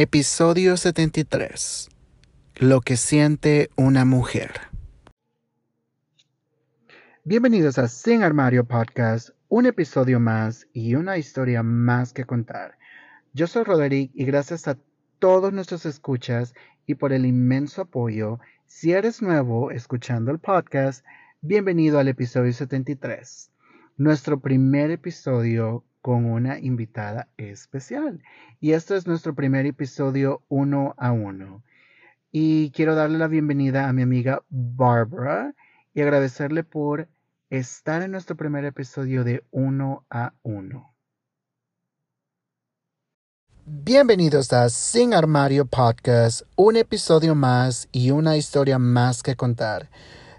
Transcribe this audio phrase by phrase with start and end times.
[0.00, 1.88] Episodio 73.
[2.54, 4.52] Lo que siente una mujer.
[7.24, 12.78] Bienvenidos a Sin Armario Podcast, un episodio más y una historia más que contar.
[13.32, 14.78] Yo soy Roderick y gracias a
[15.18, 16.54] todos nuestros escuchas
[16.86, 18.38] y por el inmenso apoyo,
[18.68, 21.04] si eres nuevo escuchando el podcast,
[21.40, 23.50] bienvenido al episodio 73,
[23.96, 28.22] nuestro primer episodio con una invitada especial.
[28.60, 31.62] Y este es nuestro primer episodio uno a uno.
[32.30, 35.54] Y quiero darle la bienvenida a mi amiga Barbara
[35.94, 37.08] y agradecerle por
[37.50, 40.94] estar en nuestro primer episodio de uno a uno.
[43.64, 49.90] Bienvenidos a Sin Armario Podcast, un episodio más y una historia más que contar.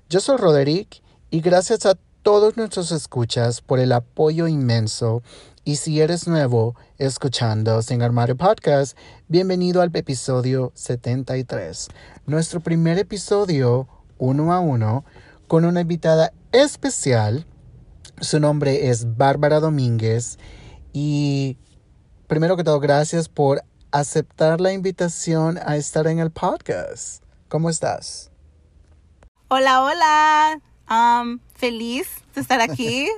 [0.09, 5.23] Yo soy Roderick y gracias a todos nuestros escuchas por el apoyo inmenso
[5.63, 8.97] y si eres nuevo escuchando Sin Armario Podcast,
[9.27, 11.87] bienvenido al episodio 73,
[12.25, 15.05] nuestro primer episodio uno a uno
[15.47, 17.45] con una invitada especial.
[18.19, 20.37] Su nombre es Bárbara Domínguez
[20.91, 21.57] y
[22.27, 27.23] primero que todo, gracias por aceptar la invitación a estar en el podcast.
[27.47, 28.29] ¿Cómo estás?
[29.47, 30.61] Hola, hola.
[30.89, 33.09] Um, feliz de estar aquí.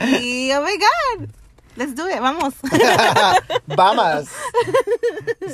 [0.00, 1.28] y oh my god,
[1.76, 2.54] let's do it, vamos.
[3.66, 4.28] Vamos.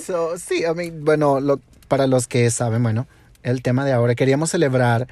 [0.05, 3.07] So, sí, I mean, bueno, lo, para los que saben, bueno,
[3.43, 5.09] el tema de ahora, queríamos celebrar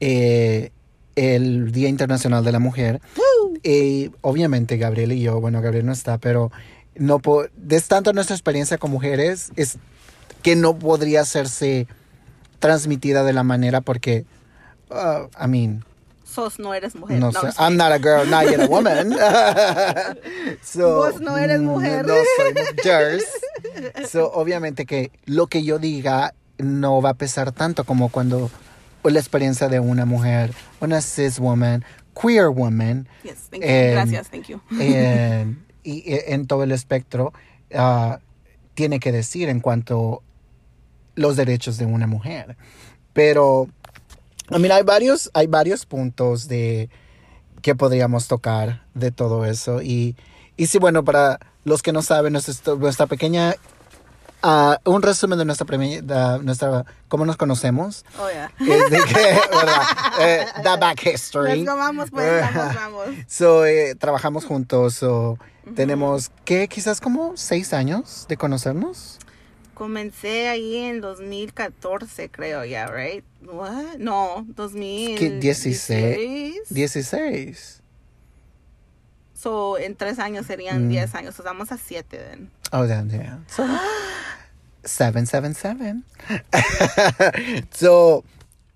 [0.00, 0.70] eh,
[1.16, 3.00] el Día Internacional de la Mujer.
[3.62, 6.50] Y obviamente Gabriel y yo, bueno, Gabriel no está, pero
[6.94, 7.20] no
[7.68, 9.78] es tanto nuestra experiencia con mujeres, es
[10.42, 11.86] que no podría hacerse
[12.58, 14.24] transmitida de la manera porque,
[14.90, 15.84] uh, I mean,
[16.30, 17.18] Sos no eres mujer.
[17.18, 17.48] no, sé.
[17.58, 19.12] I'm not a girl, not yet a woman.
[20.62, 22.06] so, Vos no eres mujer.
[22.06, 23.20] No soy mujer.
[24.08, 28.50] So, obviamente que lo que yo diga no va a pesar tanto como cuando
[29.02, 31.84] la experiencia de una mujer, una cis woman,
[32.20, 33.08] queer woman.
[33.22, 33.68] Yes, thank you.
[33.68, 34.60] en- Gracias, thank you.
[34.78, 37.32] en, y en todo el espectro
[37.74, 38.18] ah,
[38.74, 40.22] tiene que decir en cuanto
[41.14, 42.56] los derechos de una mujer.
[43.12, 43.68] Pero,
[44.50, 46.90] I mean, hay varios, hay varios puntos de
[47.62, 49.82] que podríamos tocar de todo eso.
[49.82, 50.16] Y,
[50.56, 53.54] y sí, bueno, para los que no saben, nuestra, nuestra pequeña,
[54.42, 55.66] ah, un resumen de nuestra,
[56.02, 58.04] da- nuestra, cómo nos conocemos.
[58.18, 58.50] Oh, yeah.
[58.60, 59.82] Es de que, ¿verdad?
[60.20, 61.64] Eh, the back history.
[61.64, 63.06] Go, vamos, pues, vamos, vamos.
[63.28, 64.94] So, eh, trabajamos juntos.
[64.94, 65.38] So,
[65.76, 66.66] Tenemos, ¿qué?
[66.66, 69.18] Quizás como seis años de conocernos.
[69.80, 73.24] Comencé ahí en 2014, creo, ya, right?
[73.42, 73.96] What?
[73.98, 75.18] No, 2016.
[75.18, 75.30] ¿Qué?
[75.40, 76.68] 16.
[76.68, 77.82] 16.
[79.32, 80.90] So, en tres años serían Mm.
[80.90, 81.34] 10 años.
[81.34, 82.50] So, estamos a 7, then.
[82.72, 83.38] Oh, damn, yeah.
[83.48, 83.64] So,
[84.84, 86.04] seven, seven, seven.
[87.72, 88.22] so,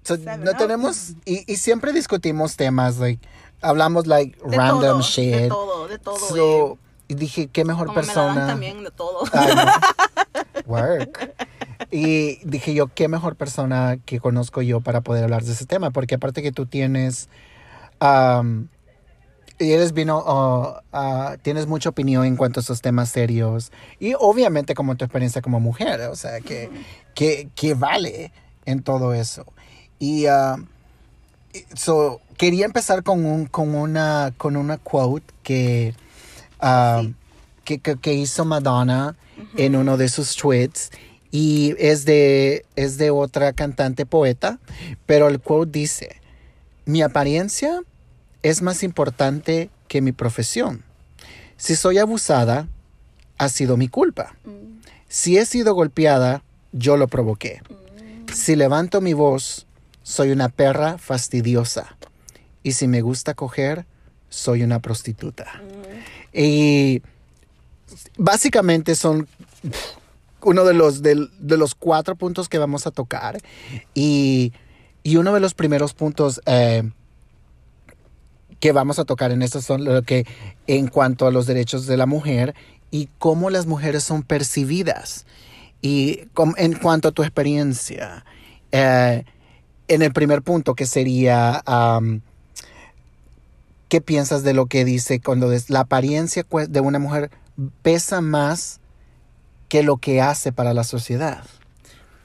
[0.05, 3.21] so Seven no tenemos, y, y siempre discutimos temas, like,
[3.61, 5.35] hablamos, like, De random todo, shit.
[5.35, 6.17] De todo, de todo.
[6.19, 6.79] So,
[7.09, 8.47] y dije, qué mejor Como me persona.
[8.47, 9.25] también de todo.
[9.35, 9.65] Ay, no.
[10.67, 11.35] Work.
[11.91, 15.91] Y dije yo, qué mejor persona que conozco yo para poder hablar de ese tema,
[15.91, 17.29] porque aparte que tú tienes,
[18.01, 18.69] um,
[19.59, 23.71] y eres vino, uh, tienes mucha opinión en cuanto a esos temas serios,
[24.01, 26.71] y obviamente como tu experiencia como mujer, o sea, que,
[27.15, 28.33] que, que vale
[28.65, 29.47] en todo eso.
[29.99, 30.67] Y uh,
[31.75, 35.95] so, quería empezar con, un, con, una, con una quote que,
[36.61, 37.15] uh, Sí.
[37.65, 39.17] que, que, que hizo Madonna
[39.57, 40.91] en uno de sus tweets.
[41.31, 44.61] Y es de, es de otra cantante poeta,
[45.07, 46.21] pero el quote dice,
[46.85, 47.81] mi apariencia
[48.43, 50.85] es más importante que mi profesión.
[51.57, 52.69] Si soy abusada,
[53.39, 54.37] ha sido mi culpa.
[54.45, 57.63] Mm, Si he sido golpeada, yo lo provoqué.
[57.69, 58.33] mm.
[58.33, 59.67] Si levanto mi voz,
[60.03, 61.97] soy una perra fastidiosa.
[62.63, 63.87] Y si me gusta coger,
[64.29, 65.47] soy una prostituta.
[66.33, 67.03] Y
[68.19, 69.29] básicamente son
[70.43, 73.39] uno de los, de, los cuatro puntos que vamos a tocar.
[73.95, 74.53] Y,
[75.03, 76.91] y uno de los primeros puntos eh,
[78.61, 80.27] que vamos a tocar en esto son lo que
[80.67, 82.55] en cuanto a los derechos de la mujer
[82.91, 85.27] y cómo las mujeres son percibidas.
[85.83, 88.25] Y en cuanto a tu experiencia,
[88.73, 89.25] eh,
[89.89, 91.63] en el primer punto que sería,
[93.89, 97.31] ¿qué piensas de lo que dice cuando la apariencia cue- de una mujer
[97.83, 98.81] pesa más
[99.69, 101.45] que lo que hace para la sociedad?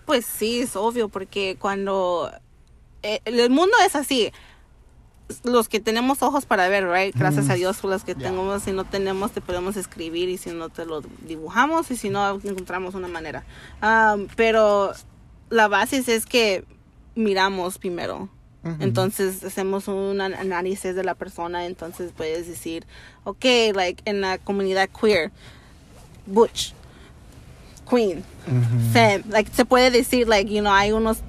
[0.06, 2.32] Pues sí, es obvio, porque cuando
[3.04, 4.32] eh, el mundo es así,
[5.44, 7.16] los que tenemos ojos para ver, right?
[7.16, 7.52] Gracias Mm.
[7.52, 8.30] a Dios por los que Yeah.
[8.32, 12.10] tenemos, si no tenemos te podemos escribir y si no te lo dibujamos y si
[12.10, 13.46] no encontramos una manera.
[13.84, 14.92] Um, pero
[15.52, 16.66] la base es que
[17.16, 18.30] miramos primero.
[18.80, 22.86] Entonces hacemos un an- análisis de la persona, entonces puedes decir,
[23.24, 25.32] ok, like en la comunidad queer,
[26.26, 26.74] butch,
[27.90, 28.92] queen, Ujú.
[28.94, 31.20] femme, like se puede decir, like, you know, hay unos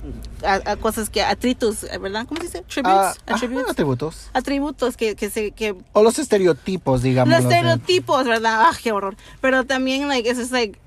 [0.45, 2.27] a- a cosas que, atritos, ¿verdad?
[2.27, 2.63] ¿Cómo se dice?
[2.63, 4.29] Tributes, Ah, ajá, atributos.
[4.33, 7.33] atributos que, que se, que O los estereotipos, digamos.
[7.33, 8.65] los estereotipos, ¿verdad?
[8.67, 9.17] Ah, qué horror.
[9.41, 10.79] Pero también, like, eso es, like,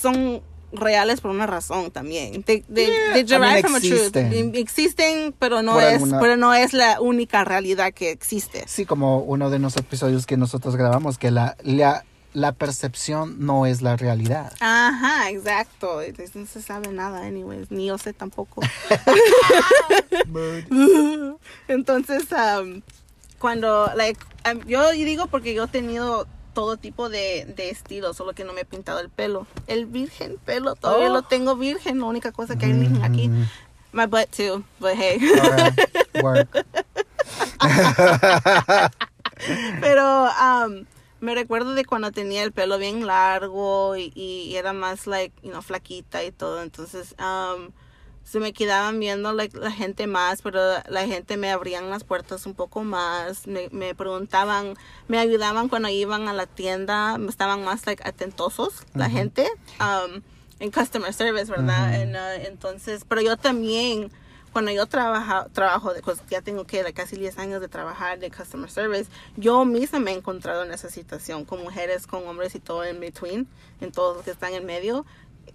[0.00, 0.42] son
[0.74, 2.42] reales por una razón también.
[2.42, 4.16] They, they, Yeah, they I derive mean, from a truth.
[4.56, 5.34] existen.
[5.38, 8.64] Pero no Por es, alguna- pero no es la única realidad que existe.
[8.66, 13.66] Sí, como uno de los episodios que nosotros grabamos, que la, la, la percepción no
[13.66, 14.52] es la realidad.
[14.60, 16.00] Ajá, exacto.
[16.34, 17.70] No se sabe nada, anyways.
[17.70, 18.60] Ni yo sé tampoco.
[21.68, 22.82] Entonces, um,
[23.38, 28.32] cuando, like, um, yo digo porque yo he tenido todo tipo de, de estilos, solo
[28.32, 29.46] que no me he pintado el pelo.
[29.66, 31.12] El virgen pelo, todavía Oh.
[31.12, 33.28] lo tengo virgen, la única cosa que hay aquí.
[33.28, 33.44] Mm,
[33.92, 35.18] My butt too, but hey.
[36.22, 36.48] work.
[39.80, 40.84] Pero um,
[41.20, 45.50] me recuerdo de cuando tenía el pelo bien largo y, y era más, like, you
[45.50, 46.62] know, flaquita y todo.
[46.62, 47.70] Entonces, um,
[48.24, 52.46] se me quedaban viendo like, la gente más, pero la gente me abrían las puertas
[52.46, 53.46] un poco más.
[53.46, 54.74] Me, me preguntaban,
[55.08, 57.18] me ayudaban cuando iban a la tienda.
[57.28, 59.46] Estaban más, like, atentosos la gente.
[59.78, 60.22] Um,
[60.58, 62.00] en customer service, ¿verdad?
[62.00, 64.10] En, uh, entonces, pero yo también
[64.54, 68.30] cuando yo trabaja, trabajo, de, pues ya tengo que casi 10 años de trabajar de
[68.30, 72.60] customer service, yo misma me he encontrado en esa situación con mujeres, con hombres y
[72.60, 73.48] todo en between,
[73.80, 75.04] en todos los que están en medio.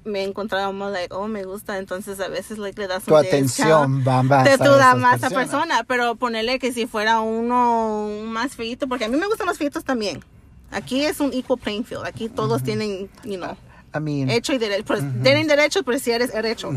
[0.06, 1.78] Me más, like, oh, me gusta.
[1.78, 5.24] Entonces, a veces, like, le das Tu un atención más te tú da esas más
[5.24, 9.28] a persona, pero ponerle que si fuera uno un más feito, porque a mí me
[9.28, 10.24] gustan los feitos también.
[10.72, 12.06] Aquí es un equal playing field.
[12.06, 13.58] Aquí todos tienen, you know,
[13.94, 14.86] I mean, hecho y derecho.
[14.86, 16.72] Pues, Tienen derechos, pero si eres derecho.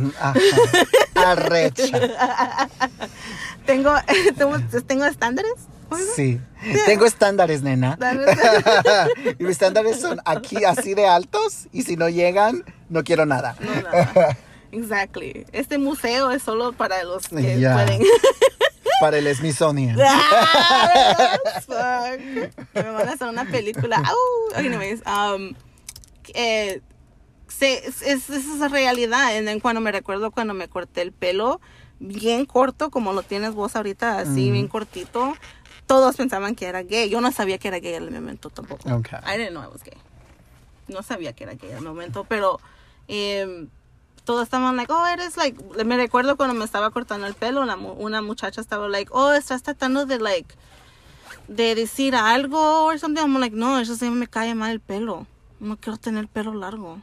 [1.14, 1.84] arrecha.
[3.66, 3.94] Tengo,
[4.36, 5.54] tengo, tengo estándares.
[6.16, 6.40] Sí.
[6.86, 7.96] Tengo estándares, nena.
[9.38, 13.56] y mis estándares son aquí así de altos y si no llegan, no quiero nada.
[13.60, 14.36] No, nada.
[14.72, 15.44] Exactly.
[15.52, 18.02] Este museo es solo para los que pueden.
[19.00, 19.98] Para el Smithsonian.
[20.08, 21.36] Ah,
[21.66, 22.20] fuck.
[22.74, 24.02] Me van a hacer una película.
[24.54, 25.54] Anyways, um,
[26.34, 26.80] eh,
[27.48, 29.36] se- es, es, es esa realidad.
[29.36, 31.60] And then cuando me recuerdo cuando me corté el pelo,
[31.98, 35.34] bien corto, como lo tienes vos ahorita, así, bien cortito,
[35.86, 37.08] todos pensaban que era gay.
[37.10, 38.88] Yo no sabía que era gay en el momento tampoco.
[38.94, 39.18] Okay.
[39.26, 39.96] I didn't know I was gay.
[40.88, 42.60] No sabía que era gay en el momento, pero
[43.08, 43.68] em,
[44.24, 47.92] todos estaban like, oh, eres like, me recuerdo cuando me estaba cortando el pelo, mu-
[47.92, 50.54] una muchacha estaba like, oh, estás tratando de like,
[51.48, 53.22] de decir algo o something.
[53.22, 55.26] I'm like, no, eso sí me cae mal el pelo.
[55.60, 57.00] No quiero tener pelo largo.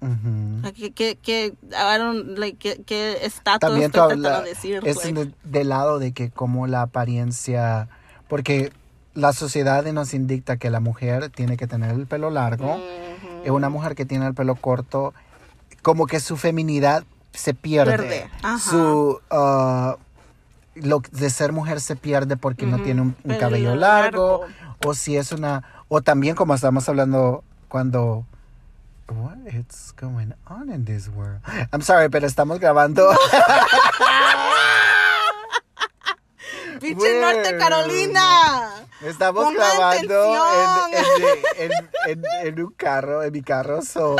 [0.00, 0.60] Ujú.
[0.62, 4.80] Like, ¿Qué, qué, qué, I don't, like, qué, qué estatus También habla- de decir?
[4.84, 5.26] es like.
[5.26, 7.88] de- del lado de que como la apariencia,
[8.28, 8.72] porque
[9.14, 13.46] la sociedad nos indica que la mujer tiene que tener el pelo largo, Ujú.
[13.46, 15.14] y una mujer que tiene el pelo corto,
[15.82, 18.30] como que su feminidad se pierde.
[18.58, 19.96] Su ah,
[20.74, 24.54] lo de ser mujer se pierde porque no tiene un, cabello largo, largo.
[24.86, 28.24] o si es una o también como estamos hablando cuando
[29.08, 31.40] What is going on in this world?
[31.72, 33.10] I'm sorry, pero estamos grabando.
[36.82, 37.20] ¡Pinche.
[37.20, 38.70] Norte Carolina!
[39.02, 41.38] Estamos Pongan grabando en, atención.
[41.58, 43.82] en- en- en- en un carro, en mi carro.
[43.82, 44.16] So,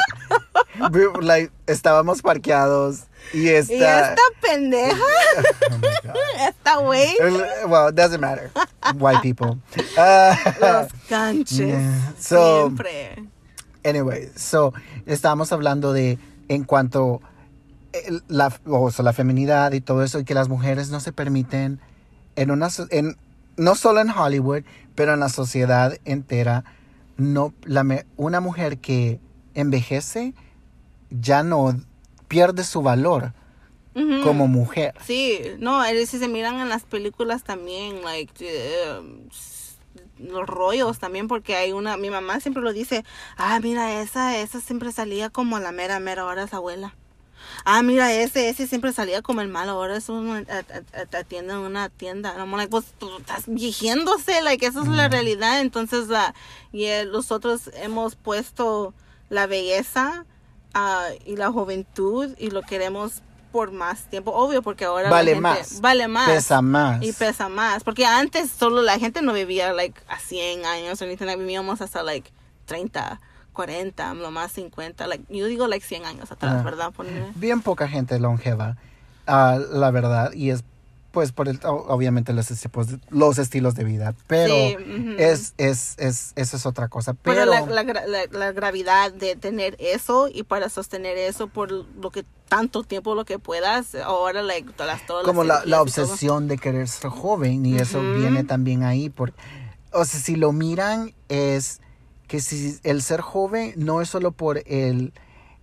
[0.93, 3.73] we- like, estábamos parqueados y esta.
[3.75, 4.97] Y esta pendeja,
[6.09, 8.51] Oh esta güey, El- Well, it doesn't matter.
[8.99, 9.59] White people.
[9.97, 11.59] Uh, los canches.
[11.59, 12.13] Yeah.
[12.19, 13.29] So- Siempre.
[13.85, 14.73] anyway, so
[15.07, 17.21] estábamos hablando de en cuanto
[18.29, 21.79] la, o sea, la feminidad y todo eso y que las mujeres no se permiten
[22.37, 23.17] en una en
[23.57, 24.63] no solo en Hollywood,
[24.95, 26.65] pero en la sociedad entera
[27.17, 27.85] no la
[28.17, 29.21] una mujer que
[29.55, 30.35] envejece
[31.11, 31.79] ya no
[32.29, 33.35] pierde su valor
[34.23, 34.95] como mujer.
[35.05, 39.01] Sí, no, es- si se miran en las películas también, like, eh,
[40.19, 43.05] los rollos también, porque hay una, mi mamá siempre lo dice,
[43.37, 46.95] ah, mira, esa, esa siempre salía como la mera, mera, ahora es abuela.
[47.65, 50.47] Ah, mira, ese, ese siempre salía como el malo, ahora es un,
[51.13, 52.35] atiende en una tienda.
[52.45, 55.61] No, like, pues, tú estás viejiéndose, like, esa es la realidad.
[55.61, 56.35] Entonces, la,
[56.73, 58.95] y eh, nosotros hemos puesto
[59.29, 60.25] la belleza
[60.75, 63.23] ah, y la juventud y lo queremos
[63.53, 65.81] por más tiempo, obvio, porque ahora la Vale gente- más.
[65.83, 67.03] vale más, Pesa más.
[67.03, 71.05] y pesa más, porque antes solo la gente no vivía like a 100 años o
[71.05, 72.33] anything, like, vivíamos hasta like
[72.65, 73.21] 30,
[73.53, 76.63] 40, lo más 50, like yo digo like 100 años atrás, Ah.
[76.63, 76.93] ¿verdad?
[77.37, 78.77] Bien poca gente longeva,
[79.27, 80.65] ah, la verdad, y es
[81.13, 84.77] pues por el, obviamente los, de- los estilos de vida, pero Sí,
[85.19, 87.13] es, es, es, eso es otra cosa.
[87.13, 91.49] Pero, Pero, la, la, gra- la- la gravedad de tener eso y para sostener eso
[91.49, 95.63] por lo que tanto tiempo lo que puedas, ahora like todas, todas las como la,
[95.83, 99.11] obsesión de querer ser joven y eso viene también ahí
[99.93, 101.83] o sea si lo miran es
[102.33, 105.13] que si el ser joven no es solo por el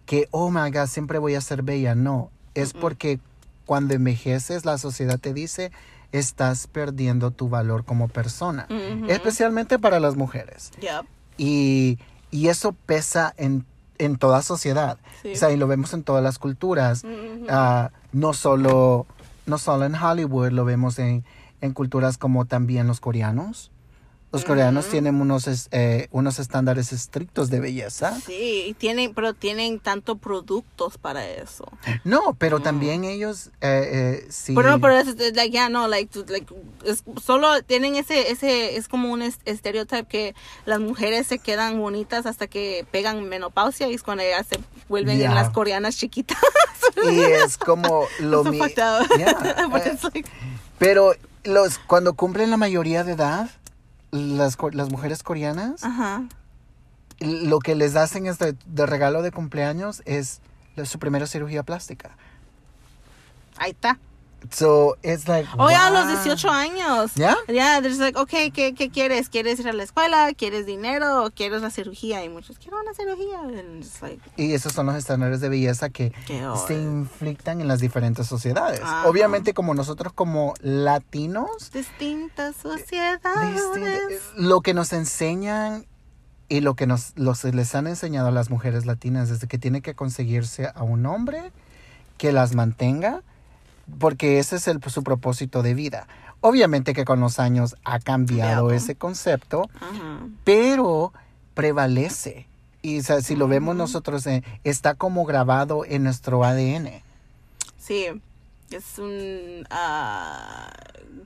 [0.06, 3.20] que oh my god siempre voy a ser bella no es porque
[3.66, 5.72] cuando envejeces la sociedad te dice
[6.12, 8.68] estás perdiendo tu valor como persona
[9.08, 11.06] especialmente para las mujeres Yep.
[11.40, 11.98] y,
[12.30, 13.66] y eso pesa en,
[13.98, 15.32] en toda sociedad Sí.
[15.34, 17.04] o sea y lo vemos en todas las culturas.
[17.50, 19.08] Ah, no solo
[19.48, 21.26] no solo en Hollywood lo vemos en,
[21.62, 23.72] en culturas como también los coreanos
[24.32, 29.80] los coreanos tienen unos es- eh, unos estándares estrictos de belleza Sí, tienen, pero tienen
[29.80, 31.66] tanto productos para eso.
[32.04, 36.18] no pero también ellos eh, eh, sí Pero no, pero es, like, yeah, no, like,
[36.28, 36.54] like,
[36.86, 41.80] es, solo tienen ese, ese, es como un es- estereotipo que las mujeres se quedan
[41.80, 45.30] bonitas hasta que pegan menopausia y es cuando ellas se vuelven Yeah.
[45.30, 46.38] en las coreanas chiquitas.
[47.12, 49.08] y es como lo So mi- fucked up.
[49.18, 50.24] Yeah, But eh,
[50.78, 53.50] pero los cuando cumplen la mayoría de edad
[54.12, 56.24] las, las mujeres coreanas Ajá.
[57.20, 60.42] lo que les hacen es de, de regalo de cumpleaños es
[60.76, 62.12] la- su primera cirugía plástica
[63.58, 63.98] Ahí está.
[64.52, 66.24] So it's like Oh, ya a los wow.
[66.36, 67.12] 18 años.
[67.16, 67.36] ¿Ya?
[67.48, 69.30] Ya, there's like, okay, ¿qué, ¿qué quieres?
[69.30, 70.32] ¿Quieres ir a la escuela?
[70.36, 71.26] ¿Quieres dinero?
[71.26, 72.24] ¿O quieres la cirugía?
[72.24, 73.40] Y muchos, quiero una cirugía.
[73.42, 76.14] And it's like, Y esos son los estándares de belleza que
[76.68, 78.82] se inflictan en las diferentes sociedades.
[78.82, 79.08] Ajá.
[79.08, 83.54] Obviamente como nosotros como latinos, distintas sociedades.
[83.56, 85.86] distinto- lo que nos enseñan
[86.48, 89.82] y lo que nos los, les han enseñado a las mujeres latinas es que tiene
[89.82, 91.52] que conseguirse a un hombre
[92.18, 93.22] que las mantenga,
[94.00, 96.08] porque ese es el, su propósito de vida.
[96.42, 99.70] Obviamente que con los años ha cambiado ese concepto,
[100.44, 101.12] pero
[101.54, 102.48] prevalece.
[102.82, 107.02] Y o sea, si lo vemos nosotros, eh, está como grabado en nuestro ADN.
[107.78, 108.06] Sí,
[108.72, 110.70] es un ah,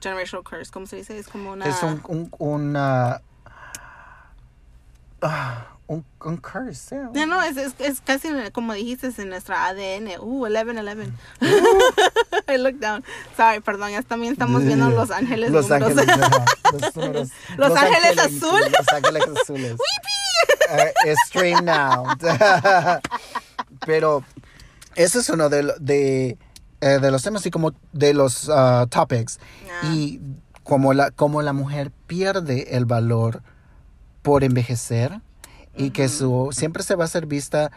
[0.01, 1.19] generational curse, ¿cómo se dice?
[1.19, 1.65] Es como una...
[1.65, 3.21] Es un, un, una-
[5.21, 6.95] ah, un, un curse.
[7.13, 10.19] No, no, es, es, es casi como dijiste, es en nuestra ADN.
[10.19, 11.11] Uh, 11-11.
[12.53, 13.03] I look down.
[13.35, 15.97] Sorry, perdón, ya también estamos viendo Los Ángeles Los números.
[15.97, 16.17] Ángeles,
[16.73, 18.61] los números- Los Ángeles angelitos, Azul.
[18.71, 19.77] Los Ángeles Azules.
[21.05, 22.05] Eh, stream now.
[23.85, 24.23] Pero
[24.95, 26.37] ese es uno de, de,
[26.81, 29.39] eh, de los temas y como de los ah, topics.
[29.69, 29.87] Ah.
[29.93, 30.21] Y
[30.63, 33.41] como la, como la mujer pierde el valor
[34.21, 35.21] por envejecer
[35.75, 37.71] y que su siempre se va a ser vista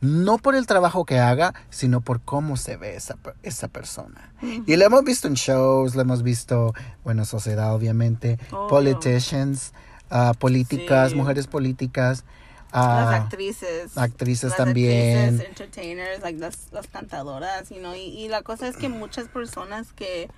[0.00, 4.32] no por el trabajo que haga, sino por cómo se ve esa, esa persona.
[4.66, 9.72] Y lo hemos visto en shows, lo hemos visto, bueno, sociedad obviamente, politicians,
[10.10, 11.16] ah, políticas, Sí.
[11.16, 12.24] mujeres políticas,
[12.72, 13.96] Las ah, actrices.
[13.96, 15.34] actrices las también.
[15.36, 19.28] actrices, entertainers, like las, las cantadoras, you know, y, y la cosa es que muchas
[19.28, 20.28] personas que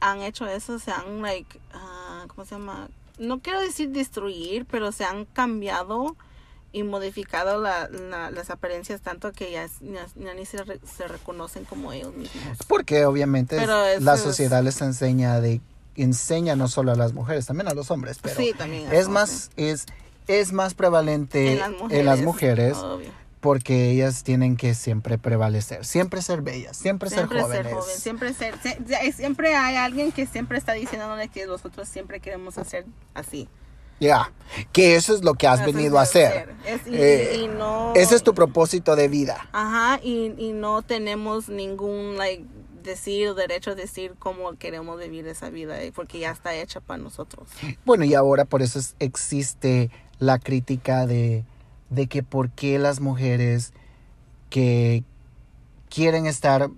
[0.00, 2.88] han hecho eso se han, like, ah, ¿cómo se llama?
[3.18, 6.16] No quiero decir destruir, pero se han cambiado
[6.72, 11.06] y modificado la, la- las apariencias tanto que ya, ya- ya ni se, re- se
[11.06, 12.58] reconocen como ellos mismos.
[12.66, 15.60] porque obviamente la es- sociedad les enseña de
[15.96, 18.92] enseña no solo a las mujeres, también a los hombres, pero sí, también.
[18.92, 19.86] es más es
[20.26, 21.98] es más prevalente En las mujeres.
[22.00, 23.10] en las mujeres obvio.
[23.44, 27.72] Porque ellas tienen que siempre prevalecer, siempre ser bellas, siempre, Siempre ser ser jóvenes.
[27.84, 32.20] joven, siempre ser, se- se- siempre hay alguien que siempre está diciéndole que nosotros siempre
[32.20, 33.46] queremos hacer así.
[34.00, 34.32] Ya,
[34.72, 36.54] que eso es lo que has Eso venido a hacer.
[36.66, 39.46] Es- y, Eh, y no, Ese es tu propósito de vida.
[39.52, 42.46] Ajá, y, y no tenemos ningún, like,
[42.82, 46.80] decir o derecho a decir cómo queremos vivir esa vida, eh, porque ya está hecha
[46.80, 47.46] para nosotros.
[47.84, 51.44] Bueno, y ahora por eso es- existe la crítica de,
[51.94, 53.72] de que por qué las mujeres
[54.50, 55.04] que
[55.88, 56.68] quieren estar,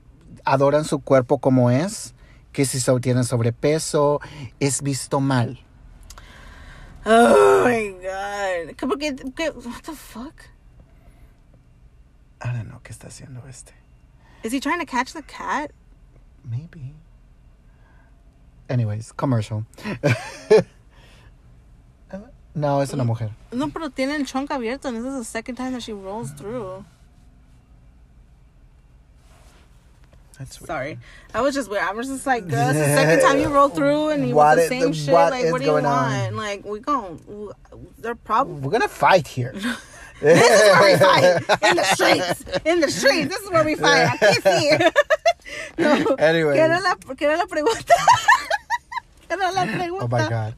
[0.45, 2.15] adoran su cuerpo como es,
[2.53, 4.21] que si so- tienen sobrepeso,
[4.61, 5.61] es visto mal.
[7.05, 8.75] Oh my god.
[8.77, 10.35] ¿Qué- Porque, qué- what the fuck?
[12.45, 13.73] I don't know qué está haciendo este.
[14.43, 15.71] Is he trying to catch the cat?
[16.45, 16.95] Maybe.
[18.69, 19.65] Anyways, commercial.
[22.57, 23.31] no, es una mujer.
[23.53, 26.33] No, pero tiene el trunk abierto, and this is the second time that she rolls
[26.33, 26.85] through.
[30.39, 30.67] That's weird.
[30.67, 30.99] Sorry,
[31.35, 31.83] I was just weird.
[31.83, 34.59] I was just like, girl, it's the second time you roll through and you want
[34.59, 35.13] the same shit.
[35.13, 35.87] what like, what do you want?
[35.87, 36.37] on?
[36.37, 37.21] Like, we gon'
[37.99, 39.53] they're probably We're gonna fight here.
[40.21, 42.45] this is where we fight in the streets.
[42.65, 44.13] In the streets, this is where we fight.
[44.13, 44.71] I can't see.
[45.79, 46.15] no.
[46.17, 46.57] Anyways.
[46.57, 47.95] ¿Qué era la, qué era la pregunta?
[49.29, 50.05] ¿Qué era la pregunta?
[50.05, 50.55] Oh my god.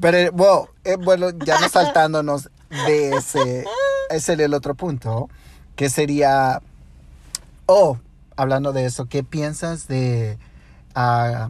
[0.00, 3.64] Pero eh, well, eh, bueno, ya no saltándonos de ese,
[4.10, 5.28] ese el otro punto,
[5.76, 6.62] que sería,
[7.66, 7.98] oh,
[8.36, 10.38] hablando de eso, ¿qué piensas de,
[10.94, 11.48] ah,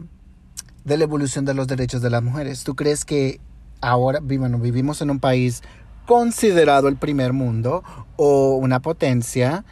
[0.83, 2.63] de la evolución de los derechos de las mujeres?
[2.63, 3.39] ¿Tú crees que
[3.81, 5.63] ahora, bueno, vivimos en un país
[6.05, 7.83] considerado el primer mundo
[8.15, 9.65] o una potencia?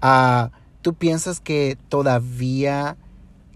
[0.00, 0.50] ah,
[0.82, 2.96] ¿Tú piensas que todavía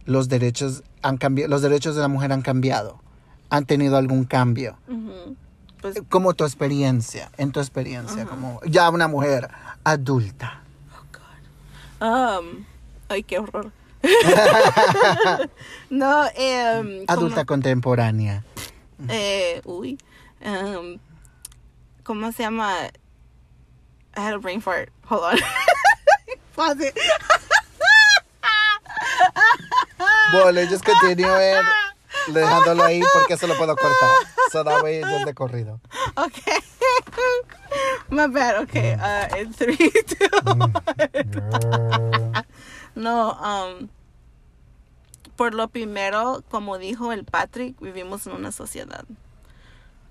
[0.04, 3.00] los derechos han cambiado, los derechos de la mujer han cambiado?
[3.50, 4.76] ¿Han tenido algún cambio?
[5.80, 9.48] Pues, Como tu experiencia, en tu experiencia, como ya una mujer
[9.84, 10.62] adulta.
[12.00, 12.64] um,
[13.08, 13.70] ay, qué horror.
[15.90, 18.44] no, eh, Adulta contemporánea.
[19.08, 19.98] eh, uy,
[20.44, 20.98] um,
[22.02, 22.72] ¿cómo se llama?
[24.16, 24.90] I had a brain fart.
[25.08, 25.38] Hold on.
[26.56, 26.98] Pause it.
[30.33, 31.64] Well, let's just continue it,
[32.28, 34.11] dejándolo ahí porque eso lo puedo cortar.
[34.50, 35.80] So that way it's just de corrido.
[36.16, 36.59] Okay.
[38.11, 38.62] My bad.
[38.62, 38.95] Okay.
[38.95, 40.73] Uh, in three, two, one.
[42.97, 43.90] No, um,
[45.37, 49.04] por lo primero, como dijo el Patrick, vivimos en una sociedad.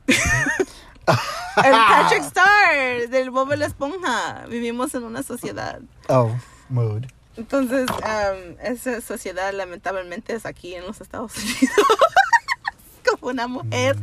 [0.07, 5.81] el Patrick Star del Bob la Esponja, vivimos en una sociedad.
[6.09, 6.29] Oh,
[6.69, 7.05] mood.
[7.37, 11.75] Entonces, um, esa sociedad lamentablemente es aquí en los Estados Unidos.
[13.09, 13.97] como una mujer.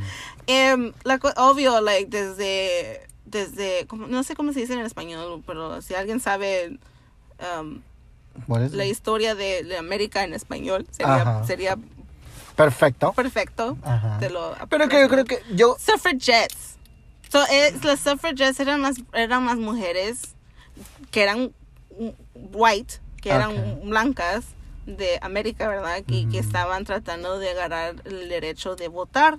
[0.46, 5.80] Em, la obvio, like, desde, desde, como- no sé cómo se dice en español, pero
[5.82, 6.78] si alguien sabe
[7.58, 7.80] um,
[8.48, 11.46] la historia de, de América en español, sería, Ajá.
[11.46, 11.76] sería
[12.56, 13.12] Perfecto.
[13.14, 13.76] perfecto.
[13.82, 14.18] Ajá.
[14.18, 16.76] Te lo Pero que yo creo que yo Suffragettes.
[17.30, 20.34] So, es, las suffragettes eran las, eran las mujeres
[21.10, 21.52] que eran
[21.98, 22.08] mm,
[22.52, 24.44] white, que eran blancas
[24.86, 26.02] de América, ¿verdad?
[26.08, 29.38] Y que estaban tratando de agarrar el derecho de votar.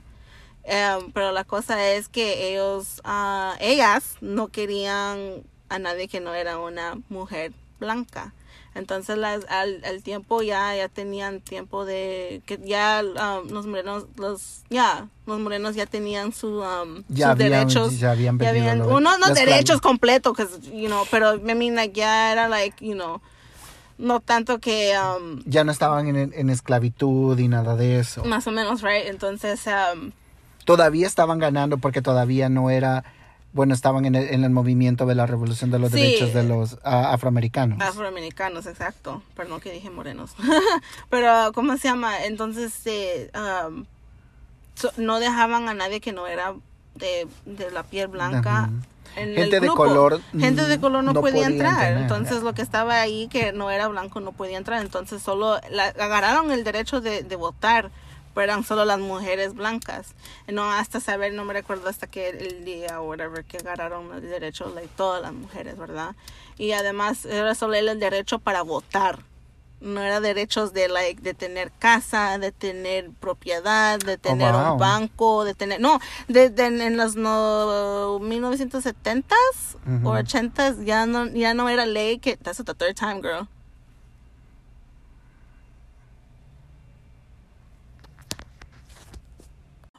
[0.63, 6.34] Em, pero la cosa es que ellos, ah, ellas no querían a nadie que no
[6.34, 8.34] era una mujer blanca.
[8.76, 14.06] Entonces las, al, al tiempo ya, ya tenían tiempo de que ya um, los morenos,
[14.15, 18.00] los, ya, los morenos ya tenían su, um, Ya sus habían- derechos.
[18.00, 20.38] ya habían perdido habían- lo- uno, no la derechos completos,
[20.72, 23.22] you know, pero I mean, like, ya era like, you know,
[23.97, 28.23] no tanto que, um, ya no estaban en, en esclavitud y nada de eso.
[28.25, 29.06] más o menos, right?
[29.08, 30.12] Entonces, um,
[30.65, 33.03] Todavía estaban ganando porque todavía no era,
[33.51, 35.97] bueno, estaban en el, en el movimiento de la revolución de los Sí.
[35.99, 37.82] derechos de los afroamericanos.
[37.82, 39.21] Afroamericanos, exacto.
[39.36, 40.32] Perdón que dije morenos.
[41.10, 42.23] Pero, ¿cómo se llama?
[42.25, 43.29] Entonces, eh,
[43.67, 43.84] um,
[44.75, 46.53] so- no dejaban a nadie que no era
[46.95, 48.69] de, de la piel blanca.
[49.15, 51.97] En el Gente de color, Gente de color no, no podía podía entrar.
[51.97, 54.82] Entonces, lo que estaba ahí que no era blanco no podía entrar.
[54.82, 57.91] Entonces, solo la, agarraron el derecho de, de votar,
[58.34, 60.15] pero eran solo las mujeres blancas.
[60.47, 64.21] No hasta saber, no me recuerdo hasta que el día o whatever que agarraron el
[64.21, 66.15] derecho, like, todas las mujeres, ¿verdad?
[66.58, 69.19] Y además era solo el derecho para votar.
[69.84, 74.74] No era derechos de like de tener casa, de tener propiedad, de tener wow.
[74.74, 79.26] un banco, de tener no, de, de- en los no, 1970s
[79.86, 80.08] Ujú.
[80.10, 83.48] o 80s ya no ya no era ley que that's the third time, girl.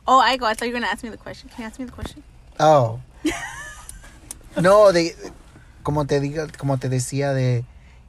[0.07, 0.47] Oh, I go.
[0.47, 1.49] I thought you were gonna ask me the question.
[1.49, 2.23] Can you ask me the question?
[2.61, 3.01] Oh.
[4.61, 5.17] No, de,
[5.83, 7.65] como te digo, como te decía de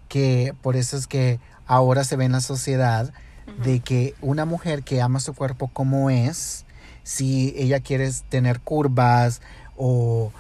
[0.10, 3.14] que por eso es que ahora se ve en la sociedad
[3.64, 6.66] de que una mujer que ama su cuerpo como es,
[7.04, 9.42] si ella quiere tener curvas
[9.78, 10.32] o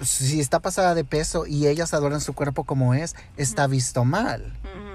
[0.00, 4.42] si está pasada de peso y ellas adoran su cuerpo como es, está visto mal.
[4.64, 4.86] Ujú.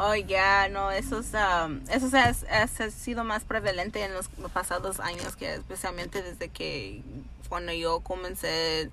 [0.00, 5.00] Oh, ya, no, eso, es, um, eso se ha sido más prevalente en los pasados
[5.00, 7.02] años, que especialmente desde que
[7.48, 8.90] cuando yo comencé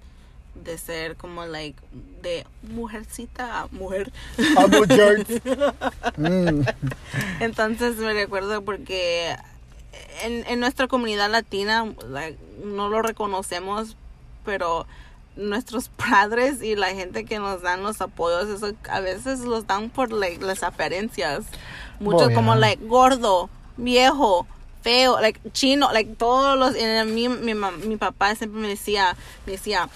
[0.63, 1.79] de ser como, like,
[2.21, 4.11] de mujercita a mujer.
[4.57, 5.25] A mujer.
[6.17, 6.61] Mm.
[7.41, 9.35] Entonces me recuerdo porque
[10.23, 13.97] en, en nuestra comunidad latina like, no lo reconocemos,
[14.45, 14.85] pero
[15.35, 19.89] nuestros padres y la gente que nos dan los apoyos, eso a veces los dan
[19.89, 20.63] por like, las
[22.23, 22.35] Oh, yeah.
[22.35, 24.47] como like gordo, viejo,
[24.85, 29.15] feo, like chino, like todos los, en mi, mi, mi papá siempre me decía,
[29.47, 29.89] me decía,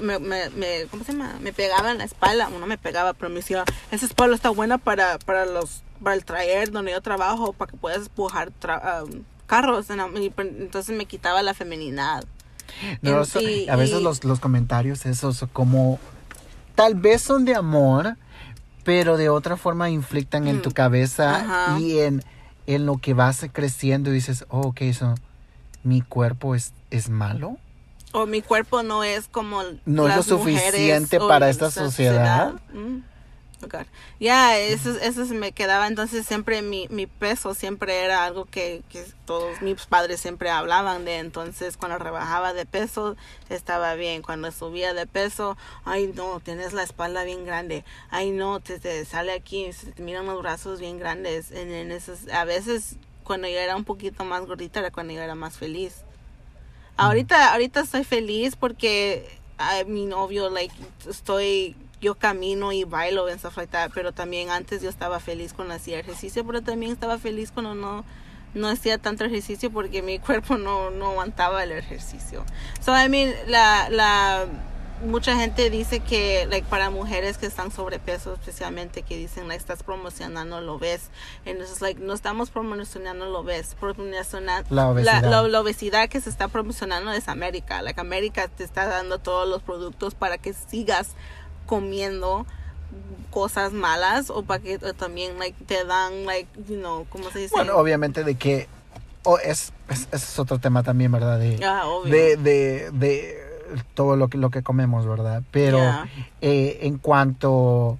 [0.00, 1.36] me, me, me, ¿cómo se llama?
[1.42, 4.78] Me pegaba en la espalda, no me pegaba, pero me decía, esa espalda está buena
[4.78, 9.24] para, para los, para el traer donde yo trabajo, para que puedas empujar tra- um,
[9.46, 9.86] carros,
[10.34, 12.24] pues, entonces me quitaba la feminidad.
[13.02, 15.98] No, En- y- a veces y- los, los comentarios esos como
[16.76, 18.16] tal vez son de amor,
[18.84, 20.62] pero de otra forma inflictan en Mm.
[20.62, 21.78] tu cabeza Ajá.
[21.78, 22.24] y en,
[22.74, 25.14] en lo que vas creciendo y dices, oh, ok, eso,
[25.82, 27.56] mi cuerpo es, es malo.
[28.12, 32.54] O mi cuerpo no es como No es lo suficiente para esta sociedad.
[32.72, 32.98] Mm.
[33.62, 33.84] Oh.
[34.18, 35.86] Ya, eso, eso se me quedaba.
[35.86, 41.04] Entonces siempre mi, mi peso siempre era algo que, que todos mis padres siempre hablaban
[41.04, 41.18] de.
[41.18, 43.16] Entonces cuando rebajaba de peso
[43.48, 44.22] estaba bien.
[44.22, 47.84] Cuando subía de peso, ay no, tienes la espalda bien grande.
[48.10, 51.50] Ay no, te, te sale aquí, se te miran los brazos bien grandes.
[51.50, 55.20] En, en esos, a veces cuando yo era un poquito más gordita era cuando yo
[55.22, 56.02] era más feliz.
[56.96, 60.74] Ahorita, ahorita estoy feliz porque a mi novio, like,
[61.08, 65.52] estoy, yo camino y bailo and stuff like that, pero también antes yo estaba feliz
[65.52, 68.04] cuando hacía ejercicio, pero también estaba feliz cuando no,
[68.54, 72.44] no hacía tanto ejercicio porque mi cuerpo no, no aguantaba el ejercicio.
[72.80, 74.46] So, I mean, la, la,
[75.04, 79.82] mucha gente dice que, like, para mujeres que están sobrepeso, especialmente, que dicen, like, estás
[79.82, 81.10] promocionando lo ves.
[81.44, 85.22] Entonces, like, no estamos promocionando lo ves, promocionando La obesidad.
[85.22, 87.82] la, la obesidad que se está promocionando es América.
[87.82, 91.14] Like, América te está dando todos los productos para que sigas
[91.70, 92.44] comiendo
[93.30, 97.38] cosas malas o para que o también like te dan like you know cómo se
[97.38, 98.66] dice Bueno, obviamente de que
[99.22, 101.38] oh, es, es, ese es otro tema también, ¿verdad?
[101.38, 102.10] De, Ah, obvio.
[102.12, 103.38] de, de, de
[103.94, 105.42] todo lo que, lo que comemos, ¿verdad?
[105.52, 106.08] Pero Yeah.
[106.40, 107.98] eh, en cuanto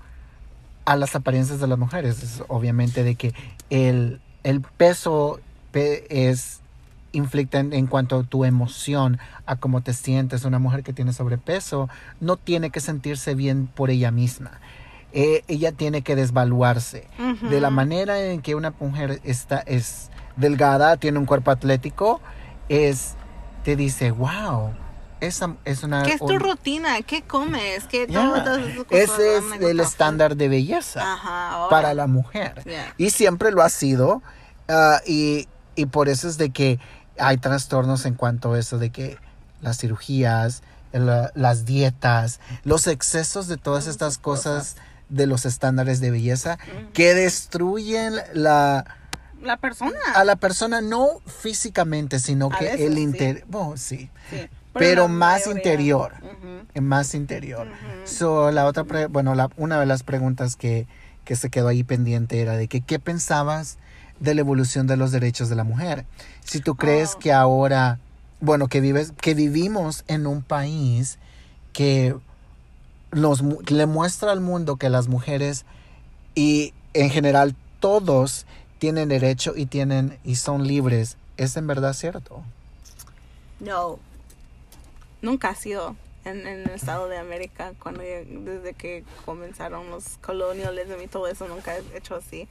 [0.85, 3.33] a las apariencias de las mujeres, es obviamente de que
[3.71, 5.39] el, el peso
[5.71, 6.60] pe- es
[7.13, 10.45] inflicta en, cuanto a tu emoción, a cómo te sientes.
[10.45, 11.89] Una mujer que tiene sobrepeso
[12.21, 14.61] no tiene que sentirse bien por ella misma.
[15.13, 17.09] Eh, ella tiene que desvaluarse.
[17.51, 22.21] De la manera en que una mujer está, es delgada, tiene un cuerpo atlético,
[22.69, 23.15] es,
[23.65, 24.71] te dice, wow,
[25.21, 26.05] esa es una...
[26.05, 27.03] ¿Qué es tu un- rutina?
[27.03, 27.85] ¿Qué comes?
[27.89, 28.61] ¿Qué cosas?
[28.91, 31.13] Ese es el estándar de belleza?
[31.15, 32.63] Ajá, para la mujer.
[32.65, 32.95] Yeah.
[32.97, 34.23] Y siempre lo ha sido.
[34.69, 36.79] ah, y, y por eso es de que
[37.21, 39.19] hay trastornos en cuanto a eso, de que
[39.61, 44.77] las cirugías, la- las dietas, los excesos de todas estas cosas
[45.09, 46.59] de los estándares de belleza
[46.93, 48.85] que destruyen la,
[49.43, 49.93] La persona.
[50.15, 53.01] a la persona no físicamente, sino A que veces, el sí.
[53.03, 54.49] interior, oh, sí, Sí.
[54.73, 56.13] pero más mayoría- interior.
[56.81, 57.67] Más interior.
[58.05, 60.87] So, la otra, pre- bueno, la, una de las preguntas que,
[61.25, 63.79] que se quedó ahí pendiente era de que qué pensabas
[64.21, 66.05] de la evolución de los derechos de la mujer.
[66.45, 67.19] Si tú crees Oh.
[67.19, 67.99] que ahora,
[68.41, 71.19] bueno, que vives, que vivimos en un país
[71.73, 72.15] que
[73.13, 75.65] nos mu- le muestra al mundo que las mujeres
[76.35, 78.47] y en general todos
[78.79, 81.17] tienen derecho y tienen y son libres.
[81.37, 82.43] ¿Es en verdad cierto?
[83.59, 83.99] No.
[85.23, 91.01] Nunca ha sido en, en el estado de América cuando desde que comenzaron los colonialismo
[91.03, 92.49] y todo eso nunca he hecho así.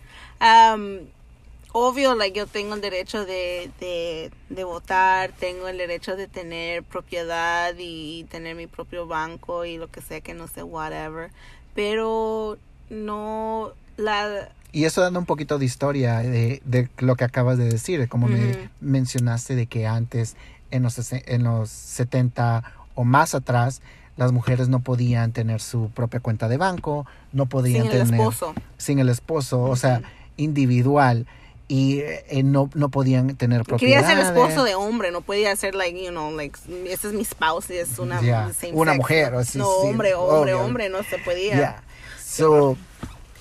[1.87, 6.83] Obvio, like yo tengo el derecho de, de, de votar, tengo el derecho de tener
[6.83, 11.31] propiedad y tener mi propio banco y lo que sea que no sé, whatever.
[11.75, 12.57] Pero
[12.89, 17.65] no la Y eso dando un poquito de historia de, de lo que acabas de
[17.65, 20.35] decir, como me mencionaste de que antes,
[20.71, 22.63] en los, en los 70
[22.95, 23.81] o más atrás,
[24.17, 28.19] las mujeres no podían tener su propia cuenta de banco, no podían sin el tener
[28.19, 28.53] esposo.
[28.77, 30.01] sin el esposo, o sea,
[30.35, 31.25] individual
[31.69, 34.07] y eh, no, no podían tener Quería propiedad.
[34.07, 37.69] ser esposo de hombre, no podía ser like, you know, like ese es mi spouse
[37.69, 38.97] y es una Ya, same una sex.
[38.97, 40.65] mujer, o sí, no, sí, hombre, hombre, obvio.
[40.65, 41.55] hombre, no se podía.
[41.55, 41.83] Yeah.
[42.21, 42.75] So,